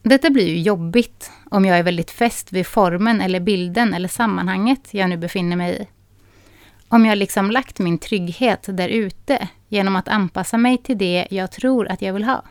Detta 0.02 0.30
blir 0.30 0.48
ju 0.48 0.62
jobbigt 0.62 1.32
om 1.50 1.66
jag 1.66 1.78
är 1.80 1.84
väldigt 1.84 2.12
fäst 2.12 2.54
vid 2.54 2.68
formen 2.68 3.22
eller 3.22 3.40
bilden 3.40 3.94
eller 3.94 4.08
sammanhanget 4.08 4.94
jag 4.94 5.10
nu 5.10 5.18
befinner 5.18 5.56
mig 5.56 5.82
i. 5.82 5.88
Om 6.88 7.06
jag 7.06 7.18
liksom 7.18 7.52
lagt 7.52 7.80
min 7.80 7.98
trygghet 7.98 8.66
där 8.68 8.90
ute 8.90 9.50
genom 9.70 9.96
att 9.96 10.08
anpassa 10.08 10.58
mig 10.58 10.78
till 10.78 10.98
det 10.98 11.28
jag 11.30 11.52
tror 11.52 11.88
att 11.88 12.02
jag 12.02 12.14
vill 12.14 12.24
ha. 12.24 12.44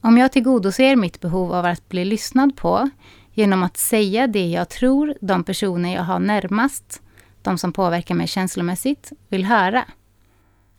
Om 0.00 0.18
jag 0.18 0.32
tillgodoser 0.32 0.96
mitt 0.96 1.20
behov 1.20 1.52
av 1.52 1.64
att 1.64 1.88
bli 1.88 2.04
lyssnad 2.04 2.56
på 2.56 2.90
genom 3.32 3.62
att 3.62 3.76
säga 3.76 4.26
det 4.26 4.46
jag 4.46 4.68
tror 4.68 5.14
de 5.20 5.44
personer 5.44 5.94
jag 5.94 6.02
har 6.02 6.18
närmast, 6.18 7.02
de 7.48 7.58
som 7.58 7.72
påverkar 7.72 8.14
mig 8.14 8.26
känslomässigt, 8.26 9.12
vill 9.28 9.44
höra. 9.44 9.84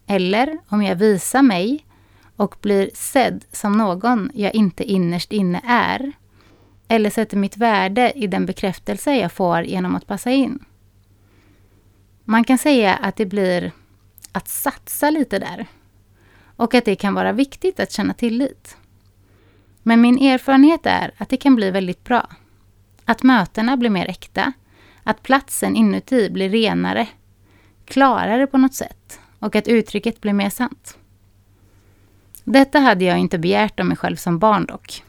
Eller 0.08 0.58
om 0.68 0.84
jag 0.84 0.96
visar 0.96 1.42
mig 1.42 1.86
och 2.36 2.56
blir 2.62 2.90
sedd 2.94 3.46
som 3.52 3.78
någon 3.78 4.32
jag 4.34 4.56
inte 4.56 4.84
innerst 4.84 5.32
inne 5.32 5.62
är. 5.68 6.12
Eller 6.88 7.10
sätter 7.10 7.38
mitt 7.38 7.58
värde 7.58 8.12
i 8.16 8.28
den 8.28 8.46
bekräftelse 8.46 9.16
jag 9.16 9.32
får 9.32 9.62
genom 9.62 9.96
att 9.96 10.08
passa 10.08 10.32
in. 10.32 10.66
Man 12.24 12.44
kan 12.44 12.58
säga 12.58 12.96
att 12.96 13.16
det 13.16 13.26
blir 13.26 13.72
att 14.32 14.48
satsa 14.48 15.10
lite 15.10 15.40
där. 15.40 15.68
Och 16.56 16.74
att 16.74 16.86
det 16.86 16.96
kan 16.96 17.14
vara 17.14 17.32
viktigt 17.32 17.80
att 17.80 17.92
känna 17.92 18.14
tillit. 18.14 18.78
Men 19.84 20.02
min 20.02 20.20
erfarenhet 20.20 20.86
är 20.86 21.12
att 21.18 21.30
det 21.30 21.38
kan 21.38 21.56
bli 21.56 21.72
väldigt 21.72 22.04
bra. 22.04 22.30
Att 23.06 23.24
mötena 23.24 23.78
blir 23.78 23.90
mer 23.90 24.10
äkta. 24.10 24.54
Att 25.10 25.24
platsen 25.24 25.76
inuti 25.76 26.30
blir 26.30 26.50
renare. 26.50 27.08
Klarare 27.86 28.48
på 28.48 28.58
något 28.58 28.74
sätt. 28.74 29.20
Och 29.40 29.56
att 29.56 29.68
uttrycket 29.68 30.22
blir 30.22 30.34
mer 30.34 30.50
sant. 30.50 30.98
Detta 32.44 32.80
hade 32.80 33.06
jag 33.06 33.18
inte 33.18 33.38
begärt 33.38 33.80
av 33.80 33.86
mig 33.86 33.98
själv 33.98 34.16
som 34.16 34.40
barn 34.40 34.66
dock. 34.66 35.04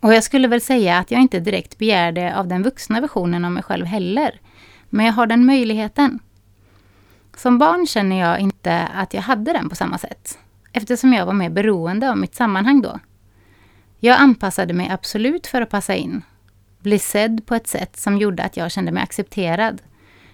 Och 0.00 0.14
jag 0.14 0.24
skulle 0.24 0.48
väl 0.48 0.60
säga 0.60 0.98
att 0.98 1.10
jag 1.10 1.20
inte 1.20 1.40
direkt 1.40 1.78
begärde 1.78 2.36
av 2.36 2.48
den 2.48 2.62
vuxna 2.62 3.00
versionen 3.00 3.44
av 3.44 3.52
mig 3.52 3.62
själv 3.62 3.86
heller. 3.86 4.40
Men 4.88 5.06
jag 5.06 5.12
har 5.12 5.26
den 5.26 5.46
möjligheten. 5.46 6.18
Som 7.36 7.58
barn 7.58 7.86
känner 7.86 8.20
jag 8.20 8.40
inte 8.40 8.88
att 8.94 9.14
jag 9.14 9.22
hade 9.22 9.52
den 9.52 9.68
på 9.68 9.76
samma 9.76 9.98
sätt. 9.98 10.38
Eftersom 10.72 11.12
jag 11.12 11.26
var 11.26 11.32
mer 11.32 11.50
beroende 11.50 12.10
av 12.10 12.18
mitt 12.18 12.34
sammanhang 12.34 12.82
då. 12.82 12.98
Jag 14.00 14.20
anpassade 14.20 14.74
mig 14.74 14.90
absolut 14.90 15.46
för 15.46 15.62
att 15.62 15.70
passa 15.70 15.94
in. 15.94 16.22
Bli 16.78 16.98
sedd 16.98 17.46
på 17.46 17.54
ett 17.54 17.66
sätt 17.66 17.96
som 17.96 18.18
gjorde 18.18 18.42
att 18.42 18.56
jag 18.56 18.70
kände 18.70 18.92
mig 18.92 19.02
accepterad. 19.02 19.82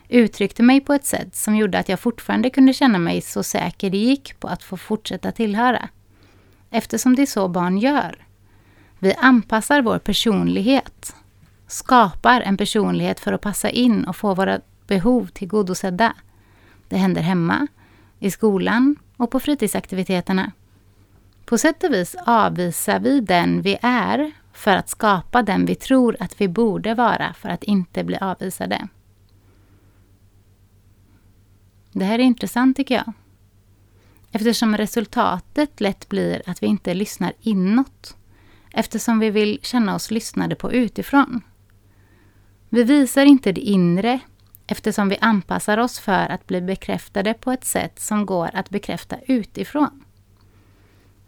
Uttryckte 0.09 0.62
mig 0.62 0.80
på 0.80 0.92
ett 0.92 1.07
sätt 1.07 1.37
som 1.37 1.57
gjorde 1.57 1.78
att 1.78 1.88
jag 1.88 2.00
fortfarande 2.00 2.50
kunde 2.50 2.72
känna 2.72 2.98
mig 2.98 3.20
så 3.20 3.42
säker 3.42 3.90
det 3.90 3.98
gick 3.98 4.40
på 4.40 4.48
att 4.48 4.62
få 4.62 4.76
fortsätta 4.76 5.33
tillhöra. 5.33 5.88
Eftersom 6.70 7.16
det 7.16 7.22
är 7.22 7.26
så 7.26 7.48
barn 7.48 7.78
gör. 7.78 8.26
Vi 8.98 9.14
anpassar 9.14 9.83
vår 9.83 9.98
personlighet. 9.98 11.16
Skapar 11.66 12.40
en 12.40 12.57
personlighet 12.57 13.20
för 13.20 13.33
att 13.33 13.40
passa 13.40 13.70
in 13.70 14.04
och 14.04 14.16
få 14.16 14.35
våra 14.35 14.61
behov 14.87 15.26
tillgodosedda. 15.26 16.14
Det 16.88 16.96
händer 16.96 17.22
hemma, 17.22 17.66
i 18.18 18.30
skolan 18.30 18.96
och 19.16 19.30
på 19.30 19.40
fritidsaktiviteterna. 19.40 20.52
På 21.44 21.59
sätt 21.59 21.85
och 21.85 21.92
vis 21.92 22.16
avvisar 22.26 23.00
vi 23.00 23.20
den 23.20 23.62
vi 23.62 23.78
är 23.83 24.33
för 24.55 24.77
att 24.77 24.88
skapa 24.88 25.43
den 25.43 25.67
vi 25.67 25.75
tror 25.75 26.17
att 26.21 26.40
vi 26.40 26.49
borde 26.49 26.95
vara 26.95 27.35
för 27.35 27.49
att 27.49 27.64
inte 27.64 28.05
bli 28.05 28.17
avvisade. 28.17 28.88
Det 31.93 32.05
här 32.05 32.19
är 32.19 32.23
intressant 32.23 32.77
tycker 32.77 32.95
jag. 32.95 33.12
Eftersom 34.33 34.77
resultatet 34.77 35.81
lätt 35.81 36.09
blir 36.09 36.43
att 36.47 36.62
vi 36.62 36.67
inte 36.67 36.95
lyssnar 36.95 37.33
inåt. 37.40 38.17
Eftersom 38.73 39.19
vi 39.19 39.31
vill 39.31 39.59
känna 39.62 39.95
oss 39.95 40.11
lyssnade 40.11 40.55
på 40.55 40.73
utifrån. 40.73 41.40
Vi 42.69 42.85
visar 42.85 43.25
inte 43.25 43.53
det 43.53 43.61
inre 43.61 44.21
eftersom 44.67 45.09
vi 45.09 45.19
anpassar 45.21 45.79
oss 45.79 45.99
för 45.99 46.29
att 46.29 46.47
bli 46.47 46.61
bekräftade 46.61 47.35
på 47.35 47.53
ett 47.53 47.64
sätt 47.64 48.01
som 48.01 48.27
går 48.27 48.51
att 48.55 48.71
bekräfta 48.71 49.17
utifrån. 49.27 50.04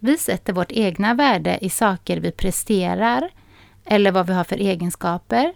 Vi 0.06 0.18
sätter 0.18 0.52
vårt 0.52 0.72
egna 0.72 1.14
värde 1.14 1.58
i 1.60 1.70
saker 1.70 2.20
vi 2.20 2.30
presterar 2.32 3.30
eller 3.84 4.12
vad 4.12 4.26
vi 4.26 4.32
har 4.32 4.44
för 4.44 4.56
egenskaper 4.56 5.52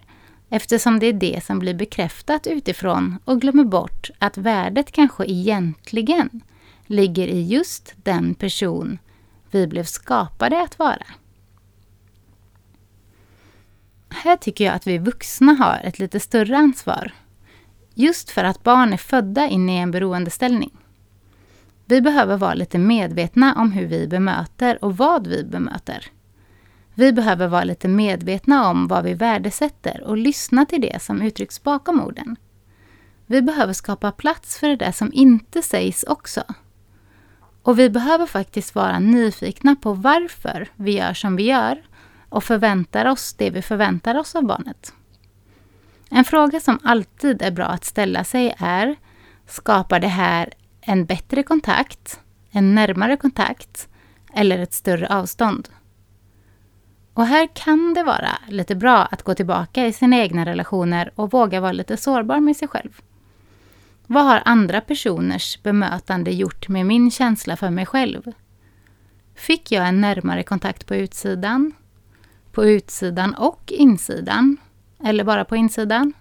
eftersom 0.49 0.99
det 0.99 1.05
är 1.05 1.13
det 1.13 1.43
som 1.43 1.59
blir 1.59 1.73
bekräftat 1.73 2.47
utifrån 2.47 3.17
och 3.25 3.41
glömmer 3.41 3.63
bort 3.63 4.09
att 4.19 4.37
värdet 4.37 4.91
kanske 4.91 5.25
egentligen 5.25 6.41
ligger 6.85 7.27
i 7.27 7.41
just 7.41 7.93
den 7.95 8.33
person 8.33 8.99
vi 9.51 9.67
blev 9.67 9.83
skapade 9.83 10.61
att 10.61 10.79
vara. 10.79 11.05
Här 14.09 14.37
tycker 14.37 14.65
jag 14.65 14.75
att 14.75 14.87
vi 14.87 14.97
vuxna 14.97 15.51
har 15.51 15.81
ett 15.83 15.99
lite 15.99 16.19
större 16.19 16.57
ansvar. 16.57 17.13
Just 17.93 18.29
för 18.29 18.43
att 18.43 18.63
barn 18.63 18.93
är 18.93 18.97
födda 18.97 19.47
in 19.47 19.69
i 19.69 19.77
en 19.77 19.91
beroendeställning. 19.91 20.80
Vi 21.91 22.01
behöver 22.01 22.37
vara 22.37 22.53
lite 22.53 22.77
medvetna 22.77 23.55
om 23.55 23.71
hur 23.71 23.87
vi 23.87 24.07
bemöter 24.07 24.85
och 24.85 24.97
vad 24.97 25.27
vi 25.27 25.43
bemöter. 25.43 26.05
Vi 26.93 27.13
behöver 27.13 27.47
vara 27.47 27.63
lite 27.63 27.87
medvetna 27.87 28.69
om 28.69 28.87
vad 28.87 29.03
vi 29.03 29.13
värdesätter 29.13 30.03
och 30.03 30.17
lyssna 30.17 30.65
till 30.65 30.81
det 30.81 31.01
som 31.01 31.21
uttrycks 31.21 31.63
bakom 31.63 32.01
orden. 32.01 32.35
Vi 33.25 33.41
behöver 33.41 33.73
skapa 33.73 34.11
plats 34.11 34.57
för 34.57 34.67
det 34.67 34.75
där 34.75 34.91
som 34.91 35.13
inte 35.13 35.61
sägs 35.61 36.03
också. 36.03 36.43
Och 37.61 37.79
vi 37.79 37.89
behöver 37.89 38.25
faktiskt 38.25 38.75
vara 38.75 38.99
nyfikna 38.99 39.75
på 39.75 39.93
varför 39.93 40.67
vi 40.75 40.97
gör 40.97 41.13
som 41.13 41.35
vi 41.35 41.43
gör 41.43 41.83
och 42.29 42.43
förväntar 42.43 43.05
oss 43.05 43.33
det 43.33 43.49
vi 43.49 43.61
förväntar 43.61 44.15
oss 44.15 44.35
av 44.35 44.43
barnet. 44.43 44.93
En 46.09 46.25
fråga 46.25 46.59
som 46.59 46.79
alltid 46.83 47.41
är 47.41 47.51
bra 47.51 47.65
att 47.65 47.85
ställa 47.85 48.23
sig 48.23 48.55
är 48.57 48.95
Skapar 49.47 49.99
det 49.99 50.07
här 50.07 50.53
en 50.81 51.05
bättre 51.05 51.43
kontakt, 51.43 52.19
en 52.51 52.75
närmare 52.75 53.17
kontakt 53.17 53.87
eller 54.33 54.59
ett 54.59 54.73
större 54.73 55.07
avstånd? 55.07 55.69
Och 57.13 57.25
här 57.25 57.47
kan 57.53 57.93
det 57.93 58.03
vara 58.03 58.37
lite 58.47 58.75
bra 58.75 58.97
att 58.97 59.23
gå 59.23 59.33
tillbaka 59.33 59.87
i 59.87 59.93
sina 59.93 60.17
egna 60.17 60.45
relationer 60.45 61.11
och 61.15 61.31
våga 61.31 61.61
vara 61.61 61.71
lite 61.71 61.97
sårbar 61.97 62.39
med 62.39 62.57
sig 62.57 62.67
själv. 62.67 63.01
Vad 64.07 64.25
har 64.25 64.41
andra 64.45 64.81
personers 64.81 65.63
bemötande 65.63 66.31
gjort 66.31 66.67
med 66.67 66.85
min 66.85 67.11
känsla 67.11 67.55
för 67.55 67.69
mig 67.69 67.85
själv? 67.85 68.31
Fick 69.35 69.71
jag 69.71 69.87
en 69.87 70.01
närmare 70.01 70.43
kontakt 70.43 70.87
på 70.87 70.95
utsidan? 70.95 71.73
På 72.51 72.65
utsidan 72.65 73.33
och 73.33 73.71
insidan? 73.71 74.57
Eller 75.03 75.23
bara 75.23 75.45
på 75.45 75.55
insidan? 75.55 76.13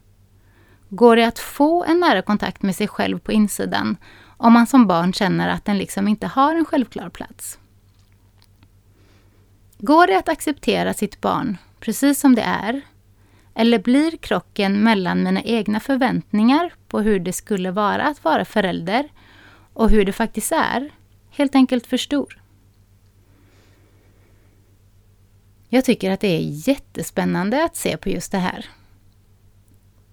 Går 0.88 1.16
det 1.16 1.24
att 1.24 1.38
få 1.38 1.84
en 1.84 2.00
nära 2.00 2.22
kontakt 2.22 2.62
med 2.62 2.76
sig 2.76 2.88
själv 2.88 3.18
på 3.18 3.32
insidan 3.32 3.96
om 4.42 4.52
man 4.52 4.66
som 4.66 4.86
barn 4.86 5.12
känner 5.12 5.48
att 5.48 5.64
den 5.64 5.78
liksom 5.78 6.08
inte 6.08 6.26
har 6.26 6.54
en 6.54 6.64
självklar 6.64 7.08
plats? 7.08 7.58
Går 9.78 10.06
det 10.06 10.18
att 10.18 10.28
acceptera 10.28 10.94
sitt 10.94 11.20
barn 11.20 11.56
precis 11.80 12.20
som 12.20 12.34
det 12.34 12.42
är? 12.42 12.80
Eller 13.54 13.78
blir 13.78 14.16
krocken 14.16 14.84
mellan 14.84 15.22
mina 15.22 15.42
egna 15.42 15.80
förväntningar 15.80 16.72
på 16.88 17.00
hur 17.00 17.20
det 17.20 17.32
skulle 17.32 17.70
vara 17.70 18.02
att 18.02 18.24
vara 18.24 18.44
förälder 18.44 19.08
och 19.72 19.90
hur 19.90 20.04
det 20.04 20.12
faktiskt 20.12 20.52
är 20.52 20.90
helt 21.30 21.54
enkelt 21.54 21.86
för 21.86 21.96
stor? 21.96 22.42
Jag 25.68 25.84
tycker 25.84 26.10
att 26.10 26.20
det 26.20 26.36
är 26.36 26.68
jättespännande 26.68 27.64
att 27.64 27.76
se 27.76 27.96
på 27.96 28.08
just 28.08 28.32
det 28.32 28.38
här. 28.38 28.66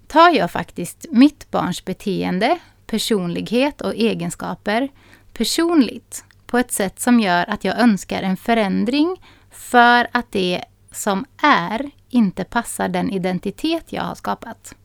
Tar 0.08 0.30
jag 0.30 0.52
faktiskt 0.52 1.06
mitt 1.12 1.52
barns 1.52 1.86
beteende, 1.86 2.60
personlighet 2.88 3.82
och 3.82 3.96
egenskaper 3.96 4.90
personligt 5.34 6.26
på 6.46 6.58
ett 6.58 6.72
sätt 6.72 7.00
som 7.00 7.20
gör 7.20 7.50
att 7.50 7.64
jag 7.64 7.80
önskar 7.80 8.22
en 8.24 8.38
förändring 8.38 9.22
för 9.52 10.08
att 10.12 10.32
det 10.32 10.64
som 10.92 11.26
är 11.42 11.92
inte 12.10 12.44
passar 12.44 12.90
den 12.90 13.10
identitet 13.10 13.86
jag 13.90 14.04
har 14.04 14.16
skapat. 14.16 14.76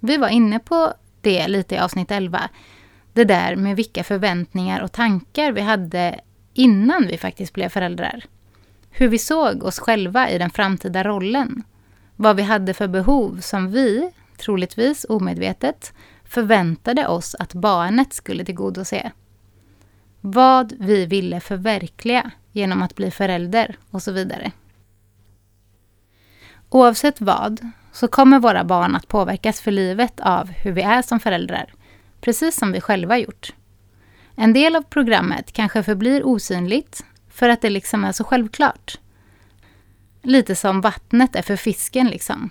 Vi 0.00 0.16
var 0.16 0.28
inne 0.28 0.58
på 0.58 0.94
det 1.20 1.48
lite 1.48 1.74
i 1.74 1.78
avsnitt 1.78 2.10
11. 2.10 2.48
Det 3.12 3.24
där 3.24 3.56
med 3.56 3.76
vilka 3.76 4.04
förväntningar 4.04 4.82
och 4.82 4.92
tankar 4.92 5.52
vi 5.52 5.60
hade 5.60 6.20
innan 6.54 7.06
vi 7.06 7.18
faktiskt 7.18 7.52
blev 7.52 7.68
föräldrar. 7.68 8.24
Hur 8.90 9.08
vi 9.08 9.18
såg 9.18 9.64
oss 9.64 9.78
själva 9.78 10.30
i 10.30 10.38
den 10.38 10.50
framtida 10.50 11.04
rollen. 11.04 11.62
Vad 12.16 12.36
vi 12.36 12.42
hade 12.42 12.74
för 12.74 12.88
behov 12.88 13.40
som 13.40 13.70
vi, 13.70 14.10
troligtvis 14.36 15.06
omedvetet, 15.08 15.92
förväntade 16.32 17.06
oss 17.06 17.34
att 17.38 17.54
barnet 17.54 18.12
skulle 18.12 18.44
tillgodose. 18.44 19.12
Vad 20.20 20.72
vi 20.78 21.06
ville 21.06 21.40
förverkliga 21.40 22.30
genom 22.52 22.82
att 22.82 22.94
bli 22.94 23.10
förälder 23.10 23.76
och 23.90 24.02
så 24.02 24.12
vidare. 24.12 24.52
Oavsett 26.68 27.20
vad 27.20 27.70
så 27.92 28.08
kommer 28.08 28.38
våra 28.38 28.64
barn 28.64 28.96
att 28.96 29.08
påverkas 29.08 29.60
för 29.60 29.70
livet 29.70 30.20
av 30.20 30.48
hur 30.48 30.72
vi 30.72 30.82
är 30.82 31.02
som 31.02 31.20
föräldrar, 31.20 31.74
precis 32.20 32.56
som 32.56 32.72
vi 32.72 32.80
själva 32.80 33.18
gjort. 33.18 33.54
En 34.36 34.52
del 34.52 34.76
av 34.76 34.82
programmet 34.82 35.52
kanske 35.52 35.82
förblir 35.82 36.26
osynligt 36.26 37.04
för 37.30 37.48
att 37.48 37.60
det 37.60 37.70
liksom 37.70 38.04
är 38.04 38.12
så 38.12 38.24
självklart. 38.24 38.98
Lite 40.22 40.56
som 40.56 40.80
vattnet 40.80 41.36
är 41.36 41.42
för 41.42 41.56
fisken 41.56 42.06
liksom. 42.06 42.50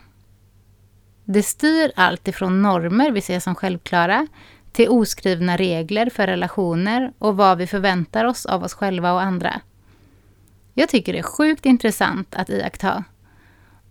Det 1.33 1.43
styr 1.43 1.91
allt 1.95 2.27
ifrån 2.27 2.61
normer 2.61 3.11
vi 3.11 3.21
ser 3.21 3.39
som 3.39 3.55
självklara 3.55 4.27
till 4.71 4.89
oskrivna 4.89 5.57
regler 5.57 6.09
för 6.09 6.27
relationer 6.27 7.13
och 7.17 7.37
vad 7.37 7.57
vi 7.57 7.67
förväntar 7.67 8.25
oss 8.25 8.45
av 8.45 8.63
oss 8.63 8.73
själva 8.73 9.13
och 9.13 9.21
andra. 9.21 9.61
Jag 10.73 10.89
tycker 10.89 11.13
det 11.13 11.19
är 11.19 11.23
sjukt 11.23 11.65
intressant 11.65 12.35
att 12.35 12.49
iaktta. 12.49 13.03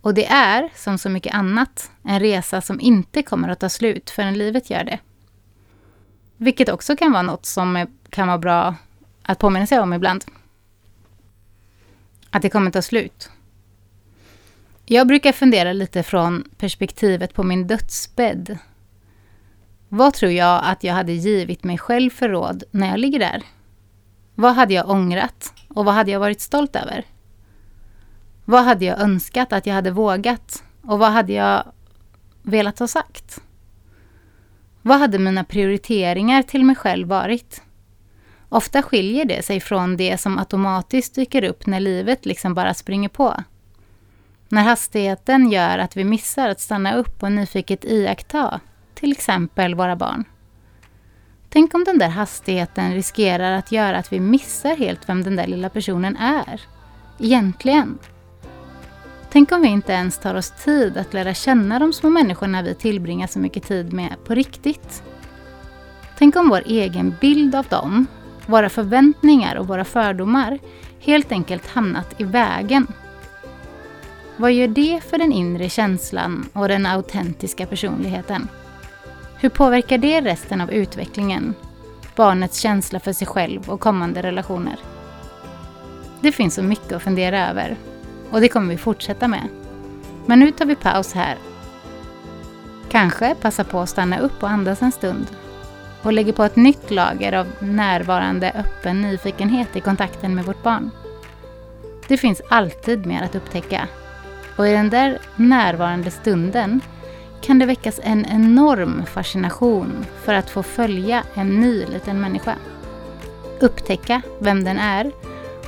Och 0.00 0.14
det 0.14 0.26
är, 0.26 0.68
som 0.74 0.98
så 0.98 1.08
mycket 1.08 1.34
annat, 1.34 1.90
en 2.02 2.20
resa 2.20 2.60
som 2.60 2.80
inte 2.80 3.22
kommer 3.22 3.48
att 3.48 3.60
ta 3.60 3.68
slut 3.68 4.10
förrän 4.10 4.38
livet 4.38 4.70
gör 4.70 4.84
det. 4.84 4.98
Vilket 6.36 6.68
också 6.68 6.96
kan 6.96 7.12
vara 7.12 7.22
något 7.22 7.46
som 7.46 7.86
kan 8.10 8.28
vara 8.28 8.38
bra 8.38 8.74
att 9.22 9.38
påminna 9.38 9.66
sig 9.66 9.78
om 9.78 9.92
ibland. 9.92 10.24
Att 12.30 12.42
det 12.42 12.50
kommer 12.50 12.70
ta 12.70 12.82
slut. 12.82 13.30
Jag 14.92 15.06
brukar 15.06 15.32
fundera 15.32 15.72
lite 15.72 16.02
från 16.02 16.44
perspektivet 16.56 17.34
på 17.34 17.42
min 17.42 17.66
dödsbädd. 17.66 18.58
Vad 19.88 20.14
tror 20.14 20.32
jag 20.32 20.60
att 20.64 20.84
jag 20.84 20.94
hade 20.94 21.12
givit 21.12 21.64
mig 21.64 21.78
själv 21.78 22.10
för 22.10 22.28
råd 22.28 22.64
när 22.70 22.88
jag 22.88 22.98
ligger 22.98 23.18
där? 23.18 23.42
Vad 24.34 24.54
hade 24.54 24.74
jag 24.74 24.90
ångrat 24.90 25.52
och 25.68 25.84
vad 25.84 25.94
hade 25.94 26.10
jag 26.10 26.20
varit 26.20 26.40
stolt 26.40 26.76
över? 26.76 27.04
Vad 28.44 28.64
hade 28.64 28.84
jag 28.84 29.00
önskat 29.00 29.52
att 29.52 29.66
jag 29.66 29.74
hade 29.74 29.90
vågat 29.90 30.64
och 30.82 30.98
vad 30.98 31.12
hade 31.12 31.32
jag 31.32 31.64
velat 32.42 32.78
ha 32.78 32.86
sagt? 32.86 33.40
Vad 34.82 34.98
hade 34.98 35.18
mina 35.18 35.44
prioriteringar 35.44 36.42
till 36.42 36.64
mig 36.64 36.76
själv 36.76 37.08
varit? 37.08 37.62
Ofta 38.48 38.82
skiljer 38.82 39.24
det 39.24 39.44
sig 39.44 39.60
från 39.60 39.96
det 39.96 40.20
som 40.20 40.38
automatiskt 40.38 41.14
dyker 41.14 41.44
upp 41.44 41.66
när 41.66 41.80
livet 41.80 42.26
liksom 42.26 42.54
bara 42.54 42.74
springer 42.74 43.08
på. 43.08 43.44
När 44.52 44.62
hastigheten 44.62 45.50
gör 45.50 45.78
att 45.78 45.96
vi 45.96 46.04
missar 46.04 46.48
att 46.48 46.60
stanna 46.60 46.94
upp 46.94 47.22
och 47.22 47.32
nyfiket 47.32 47.84
iaktta 47.84 48.60
till 48.94 49.12
exempel 49.12 49.74
våra 49.74 49.96
barn. 49.96 50.24
Tänk 51.48 51.74
om 51.74 51.84
den 51.84 51.98
där 51.98 52.08
hastigheten 52.08 52.94
riskerar 52.94 53.52
att 53.52 53.72
göra 53.72 53.98
att 53.98 54.12
vi 54.12 54.20
missar 54.20 54.76
helt 54.76 55.08
vem 55.08 55.22
den 55.22 55.36
där 55.36 55.46
lilla 55.46 55.68
personen 55.68 56.16
är. 56.16 56.60
Egentligen. 57.18 57.98
Tänk 59.30 59.52
om 59.52 59.62
vi 59.62 59.68
inte 59.68 59.92
ens 59.92 60.18
tar 60.18 60.34
oss 60.34 60.50
tid 60.64 60.96
att 60.96 61.14
lära 61.14 61.34
känna 61.34 61.78
de 61.78 61.92
små 61.92 62.10
människorna 62.10 62.62
vi 62.62 62.74
tillbringar 62.74 63.26
så 63.26 63.38
mycket 63.38 63.62
tid 63.68 63.92
med 63.92 64.14
på 64.24 64.34
riktigt. 64.34 65.02
Tänk 66.18 66.36
om 66.36 66.48
vår 66.48 66.62
egen 66.66 67.14
bild 67.20 67.54
av 67.54 67.66
dem, 67.66 68.06
våra 68.46 68.68
förväntningar 68.68 69.56
och 69.56 69.66
våra 69.66 69.84
fördomar 69.84 70.58
helt 71.00 71.32
enkelt 71.32 71.66
hamnat 71.66 72.20
i 72.20 72.24
vägen. 72.24 72.86
Vad 74.40 74.52
gör 74.52 74.68
det 74.68 75.00
för 75.10 75.18
den 75.18 75.32
inre 75.32 75.68
känslan 75.68 76.48
och 76.52 76.68
den 76.68 76.86
autentiska 76.86 77.66
personligheten? 77.66 78.48
Hur 79.36 79.48
påverkar 79.48 79.98
det 79.98 80.20
resten 80.20 80.60
av 80.60 80.70
utvecklingen? 80.70 81.54
Barnets 82.16 82.58
känsla 82.58 83.00
för 83.00 83.12
sig 83.12 83.26
själv 83.26 83.70
och 83.70 83.80
kommande 83.80 84.22
relationer? 84.22 84.76
Det 86.20 86.32
finns 86.32 86.54
så 86.54 86.62
mycket 86.62 86.92
att 86.92 87.02
fundera 87.02 87.48
över 87.50 87.76
och 88.30 88.40
det 88.40 88.48
kommer 88.48 88.68
vi 88.68 88.76
fortsätta 88.76 89.28
med. 89.28 89.48
Men 90.26 90.38
nu 90.38 90.50
tar 90.50 90.64
vi 90.64 90.76
paus 90.76 91.12
här. 91.12 91.36
Kanske 92.90 93.34
passa 93.34 93.64
på 93.64 93.80
att 93.80 93.88
stanna 93.88 94.18
upp 94.18 94.42
och 94.42 94.50
andas 94.50 94.82
en 94.82 94.92
stund 94.92 95.26
och 96.02 96.12
lägger 96.12 96.32
på 96.32 96.44
ett 96.44 96.56
nytt 96.56 96.90
lager 96.90 97.32
av 97.32 97.46
närvarande 97.58 98.50
öppen 98.50 99.02
nyfikenhet 99.02 99.76
i 99.76 99.80
kontakten 99.80 100.34
med 100.34 100.44
vårt 100.44 100.62
barn. 100.62 100.90
Det 102.08 102.16
finns 102.16 102.42
alltid 102.48 103.06
mer 103.06 103.22
att 103.22 103.34
upptäcka 103.34 103.88
och 104.56 104.68
i 104.68 104.72
den 104.72 104.90
där 104.90 105.18
närvarande 105.36 106.10
stunden 106.10 106.80
kan 107.40 107.58
det 107.58 107.66
väckas 107.66 108.00
en 108.02 108.26
enorm 108.26 109.06
fascination 109.06 110.06
för 110.24 110.34
att 110.34 110.50
få 110.50 110.62
följa 110.62 111.22
en 111.34 111.60
ny 111.60 111.86
liten 111.86 112.20
människa. 112.20 112.56
Upptäcka 113.60 114.22
vem 114.38 114.64
den 114.64 114.78
är 114.78 115.12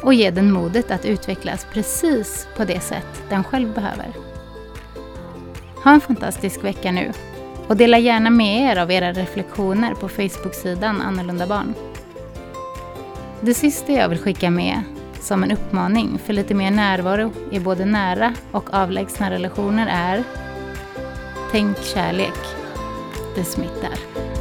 och 0.02 0.14
ge 0.14 0.30
den 0.30 0.52
modet 0.52 0.90
att 0.90 1.04
utvecklas 1.04 1.66
precis 1.72 2.48
på 2.56 2.64
det 2.64 2.80
sätt 2.80 3.22
den 3.28 3.44
själv 3.44 3.74
behöver. 3.74 4.12
Ha 5.84 5.92
en 5.92 6.00
fantastisk 6.00 6.64
vecka 6.64 6.92
nu 6.92 7.12
och 7.68 7.76
dela 7.76 7.98
gärna 7.98 8.30
med 8.30 8.70
er 8.70 8.76
av 8.76 8.90
era 8.90 9.12
reflektioner 9.12 9.94
på 9.94 10.08
Facebook-sidan 10.08 11.00
Annorlunda 11.00 11.46
barn. 11.46 11.74
Det 13.40 13.54
sista 13.54 13.92
jag 13.92 14.08
vill 14.08 14.18
skicka 14.18 14.50
med 14.50 14.82
som 15.22 15.42
en 15.42 15.52
uppmaning 15.52 16.18
för 16.18 16.32
lite 16.32 16.54
mer 16.54 16.70
närvaro 16.70 17.32
i 17.50 17.60
både 17.60 17.84
nära 17.84 18.34
och 18.52 18.74
avlägsna 18.74 19.30
relationer 19.30 19.86
är 19.90 20.24
Tänk 21.52 21.78
kärlek. 21.82 22.38
Det 23.34 23.44
smittar. 23.44 24.31